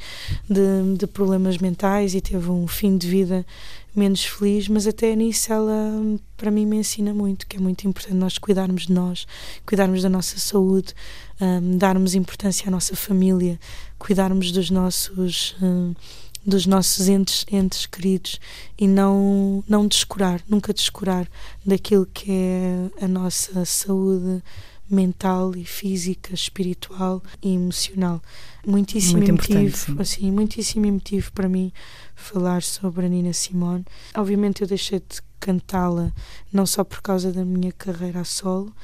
de, 0.49 0.97
de 0.99 1.07
problemas 1.07 1.57
mentais 1.59 2.15
e 2.15 2.21
teve 2.21 2.51
um 2.51 2.67
fim 2.69 2.97
de 2.97 3.09
vida 3.09 3.47
menos 3.95 4.25
feliz, 4.25 4.69
mas 4.69 4.87
até 4.87 5.17
nisso 5.17 5.51
ela 5.51 5.73
para 6.37 6.51
mim 6.51 6.67
me 6.67 6.77
ensina 6.77 7.15
muito, 7.15 7.47
que 7.47 7.57
é 7.57 7.61
muito 7.61 7.89
importante 7.89 8.15
nós 8.15 8.37
cuidarmos 8.37 8.87
de 8.87 8.93
nós, 8.93 9.27
cuidarmos 9.65 10.03
da 10.03 10.11
nossa 10.11 10.39
saúde, 10.39 10.93
um, 11.41 11.79
darmos 11.79 12.15
importância 12.15 12.69
à 12.69 12.71
nossa 12.71 12.95
família, 12.95 13.59
cuidarmos 13.99 14.53
dos 14.53 14.71
nossos 14.71 15.57
um, 15.63 15.95
dos 16.45 16.67
nossos 16.67 17.09
entes, 17.09 17.45
entes 17.51 17.87
queridos 17.87 18.39
e 18.79 18.87
não 18.87 19.65
não 19.67 19.89
descurar, 19.89 20.43
nunca 20.47 20.75
descurar 20.75 21.27
daquilo 21.65 22.07
que 22.07 22.31
é 22.31 23.05
a 23.05 23.09
nossa 23.09 23.65
saúde 23.65 24.43
mental 24.89 25.57
e 25.57 25.65
física, 25.65 26.33
espiritual 26.33 27.23
e 27.43 27.55
emocional. 27.55 28.23
Muitíssimo 28.67 29.19
Muito 29.19 29.31
emotivo, 29.31 30.03
assim, 30.03 30.33
muitíssimo 30.33 30.87
emotivo 30.87 31.31
para 31.33 31.49
mim 31.49 31.73
falar 32.17 32.65
sobre 32.65 33.07
a 33.07 33.09
Nina 33.09 33.33
Simone. 33.33 33.85
Obviamente 34.17 34.63
eu 34.63 34.67
deixei 34.67 34.99
de 34.99 35.23
cantá-la 35.39 36.13
não 36.53 36.67
só 36.67 36.83
por 36.83 37.01
causa 37.01 37.33
da 37.33 37.45
minha 37.45 37.71
carreira 37.71 38.21
a 38.21 38.25
solo, 38.25 38.75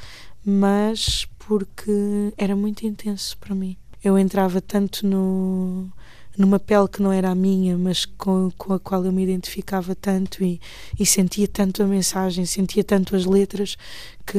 mas 0.44 1.26
porque 1.36 2.32
era 2.38 2.54
muito 2.54 2.86
intenso 2.86 3.36
para 3.38 3.56
mim. 3.56 3.76
Eu 4.04 4.16
entrava 4.16 4.60
tanto 4.60 5.04
no 5.04 5.90
numa 6.38 6.58
pele 6.58 6.88
que 6.88 7.02
não 7.02 7.12
era 7.12 7.30
a 7.30 7.34
minha, 7.34 7.76
mas 7.76 8.06
com, 8.06 8.50
com 8.56 8.72
a 8.72 8.80
qual 8.80 9.04
eu 9.04 9.12
me 9.12 9.22
identificava 9.22 9.94
tanto 9.94 10.42
e, 10.42 10.60
e 10.98 11.04
sentia 11.04 11.46
tanto 11.46 11.82
a 11.82 11.86
mensagem, 11.86 12.46
sentia 12.46 12.82
tanto 12.82 13.14
as 13.14 13.26
letras 13.26 13.76
que 14.24 14.38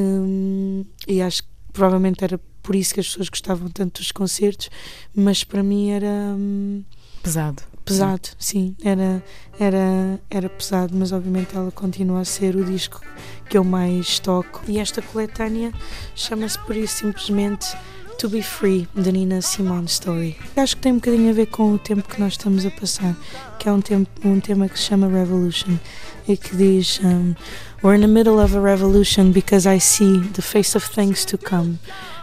e 1.06 1.22
acho 1.22 1.42
que 1.42 1.48
provavelmente 1.72 2.24
era 2.24 2.40
por 2.64 2.74
isso 2.74 2.94
que 2.94 3.00
as 3.00 3.06
pessoas 3.06 3.28
gostavam 3.28 3.68
tanto 3.68 4.00
dos 4.00 4.10
concertos, 4.10 4.70
mas 5.14 5.44
para 5.44 5.62
mim 5.62 5.90
era 5.90 6.06
hum, 6.06 6.82
pesado. 7.22 7.62
Pesado, 7.84 8.30
sim, 8.38 8.74
era, 8.82 9.22
era, 9.60 10.18
era 10.30 10.48
pesado, 10.48 10.96
mas 10.96 11.12
obviamente 11.12 11.54
ela 11.54 11.70
continua 11.70 12.20
a 12.20 12.24
ser 12.24 12.56
o 12.56 12.64
disco 12.64 13.02
que 13.48 13.58
eu 13.58 13.62
mais 13.62 14.18
toco. 14.18 14.62
E 14.66 14.78
esta 14.78 15.02
coletânea 15.02 15.70
chama-se 16.14 16.58
por 16.60 16.74
isso 16.74 17.00
simplesmente 17.00 17.76
To 18.18 18.30
Be 18.30 18.42
Free, 18.42 18.88
da 18.94 19.12
Nina 19.12 19.42
Simone 19.42 19.84
Story. 19.84 20.34
Acho 20.56 20.76
que 20.76 20.82
tem 20.82 20.92
um 20.92 20.94
bocadinho 20.94 21.28
a 21.28 21.34
ver 21.34 21.46
com 21.48 21.74
o 21.74 21.78
tempo 21.78 22.08
que 22.08 22.18
nós 22.18 22.32
estamos 22.32 22.64
a 22.64 22.70
passar, 22.70 23.14
que 23.58 23.68
é 23.68 23.72
um, 23.72 23.82
tempo, 23.82 24.08
um 24.26 24.40
tema 24.40 24.66
que 24.66 24.78
se 24.78 24.86
chama 24.86 25.06
Revolution 25.06 25.76
e 26.26 26.38
que 26.38 26.56
diz 26.56 27.00
um, 27.04 27.34
We're 27.82 27.98
in 27.98 28.00
the 28.00 28.06
middle 28.06 28.40
of 28.40 28.56
a 28.56 28.60
revolution 28.60 29.30
because 29.30 29.68
I 29.68 29.78
see 29.78 30.20
the 30.32 30.40
face 30.40 30.74
of 30.74 30.88
things 30.88 31.26
to 31.26 31.36
come. 31.36 31.78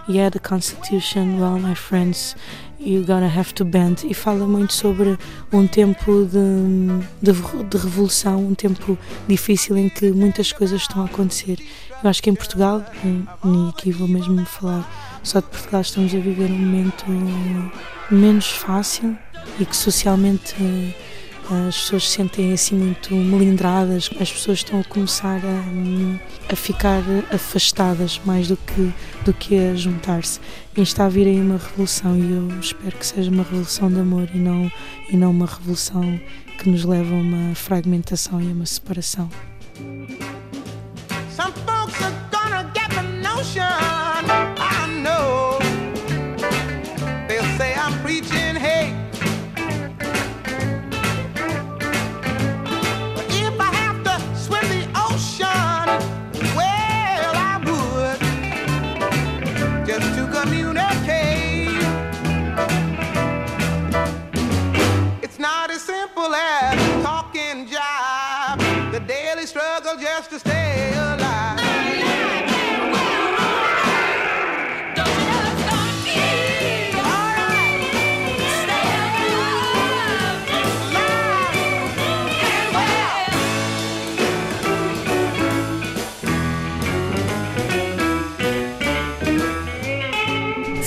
Yeah, 0.07 0.29
the 0.29 0.39
Constitution, 0.39 1.39
well, 1.39 1.59
my 1.59 1.75
friends, 1.75 2.35
you're 2.79 3.05
gonna 3.05 3.29
have 3.29 3.53
to 3.55 3.63
bend. 3.63 4.03
E 4.03 4.13
fala 4.13 4.47
muito 4.47 4.73
sobre 4.73 5.17
um 5.53 5.67
tempo 5.67 6.25
de, 6.25 7.31
de, 7.31 7.39
de 7.69 7.77
revolução, 7.77 8.47
um 8.47 8.55
tempo 8.55 8.97
difícil 9.27 9.77
em 9.77 9.89
que 9.89 10.11
muitas 10.11 10.51
coisas 10.51 10.81
estão 10.81 11.03
a 11.03 11.05
acontecer. 11.05 11.59
Eu 12.03 12.09
acho 12.09 12.21
que 12.21 12.29
em 12.29 12.35
Portugal, 12.35 12.83
e 13.03 13.69
aqui 13.69 13.91
vou 13.91 14.07
mesmo 14.07 14.43
falar 14.45 14.89
só 15.23 15.39
de 15.39 15.45
Portugal, 15.45 15.81
estamos 15.81 16.13
a 16.15 16.19
viver 16.19 16.49
um 16.49 16.57
momento 16.57 17.05
menos 18.09 18.49
fácil 18.49 19.15
e 19.59 19.65
que 19.65 19.75
socialmente 19.75 20.55
as 21.67 21.75
pessoas 21.77 22.09
se 22.09 22.15
sentem 22.15 22.53
assim 22.53 22.75
muito 22.75 23.13
melindradas, 23.15 24.09
as 24.19 24.31
pessoas 24.31 24.59
estão 24.59 24.79
a 24.79 24.83
começar 24.83 25.39
a, 25.43 26.53
a 26.53 26.55
ficar 26.55 27.01
afastadas 27.33 28.19
mais 28.25 28.47
do 28.47 28.57
que, 28.57 28.93
do 29.25 29.33
que 29.33 29.57
a 29.57 29.75
juntar-se. 29.75 30.39
E 30.75 30.81
está 30.81 31.05
a 31.05 31.09
vir 31.09 31.27
aí 31.27 31.39
uma 31.39 31.57
revolução 31.57 32.17
e 32.17 32.31
eu 32.31 32.59
espero 32.59 32.97
que 32.97 33.05
seja 33.05 33.29
uma 33.31 33.43
revolução 33.43 33.91
de 33.91 33.99
amor 33.99 34.29
e 34.33 34.37
não, 34.37 34.71
e 35.09 35.17
não 35.17 35.31
uma 35.31 35.45
revolução 35.45 36.19
que 36.57 36.69
nos 36.69 36.85
leva 36.85 37.13
a 37.13 37.17
uma 37.17 37.55
fragmentação 37.55 38.41
e 38.41 38.49
a 38.49 38.53
uma 38.53 38.65
separação. 38.65 39.29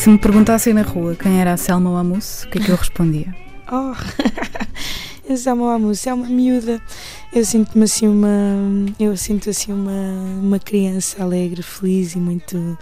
Se 0.04 0.10
me 0.10 0.18
perguntassem 0.18 0.74
na 0.74 0.82
rua 0.82 1.16
quem 1.16 1.40
era 1.40 1.54
a 1.54 1.56
Selma 1.56 1.88
Wamus, 1.88 2.42
o 2.42 2.50
que 2.50 2.58
é 2.58 2.60
que 2.60 2.70
eu 2.70 2.76
respondia? 2.76 3.34
oh, 3.72 5.32
a 5.32 5.34
Selma 5.34 5.64
Wamus 5.64 6.06
é 6.06 6.12
uma 6.12 6.26
miúda. 6.26 6.78
Eu 7.32 7.42
sinto-me 7.42 7.84
assim 7.84 8.06
uma, 8.06 8.28
eu 9.00 9.16
sinto 9.16 9.48
assim 9.48 9.72
uma, 9.72 10.12
uma 10.42 10.58
criança 10.58 11.22
alegre, 11.22 11.62
feliz 11.62 12.14
e 12.14 12.18
muito 12.18 12.76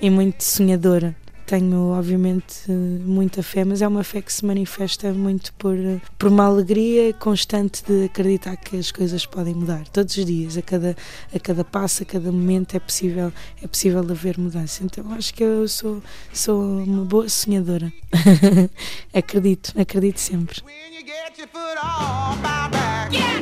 e 0.00 0.08
muito 0.08 0.44
sonhadora. 0.44 1.16
Tenho 1.48 1.92
obviamente 1.92 2.70
muita 2.70 3.42
fé, 3.42 3.64
mas 3.64 3.80
é 3.80 3.88
uma 3.88 4.04
fé 4.04 4.20
que 4.20 4.30
se 4.30 4.44
manifesta 4.44 5.14
muito 5.14 5.50
por, 5.54 5.74
por 6.18 6.28
uma 6.28 6.44
alegria 6.44 7.14
constante 7.14 7.82
de 7.82 8.04
acreditar 8.04 8.54
que 8.58 8.76
as 8.76 8.92
coisas 8.92 9.24
podem 9.24 9.54
mudar 9.54 9.88
todos 9.88 10.14
os 10.14 10.26
dias, 10.26 10.58
a 10.58 10.62
cada, 10.62 10.94
a 11.34 11.40
cada 11.40 11.64
passo, 11.64 12.02
a 12.02 12.06
cada 12.06 12.30
momento 12.30 12.76
é 12.76 12.78
possível, 12.78 13.32
é 13.62 13.66
possível 13.66 14.00
haver 14.00 14.38
mudança. 14.38 14.84
Então 14.84 15.10
acho 15.14 15.32
que 15.32 15.42
eu 15.42 15.66
sou, 15.66 16.02
sou 16.34 16.60
uma 16.60 17.06
boa 17.06 17.26
sonhadora. 17.30 17.90
acredito, 19.14 19.72
acredito 19.80 20.20
sempre. 20.20 20.62
When 23.10 23.37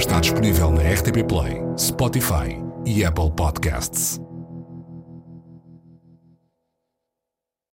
está 0.00 0.18
disponível 0.18 0.70
na 0.72 0.82
RTP 0.82 1.26
Play, 1.28 1.62
Spotify 1.76 2.58
e 2.86 3.04
Apple 3.04 3.30
Podcasts. 3.32 4.29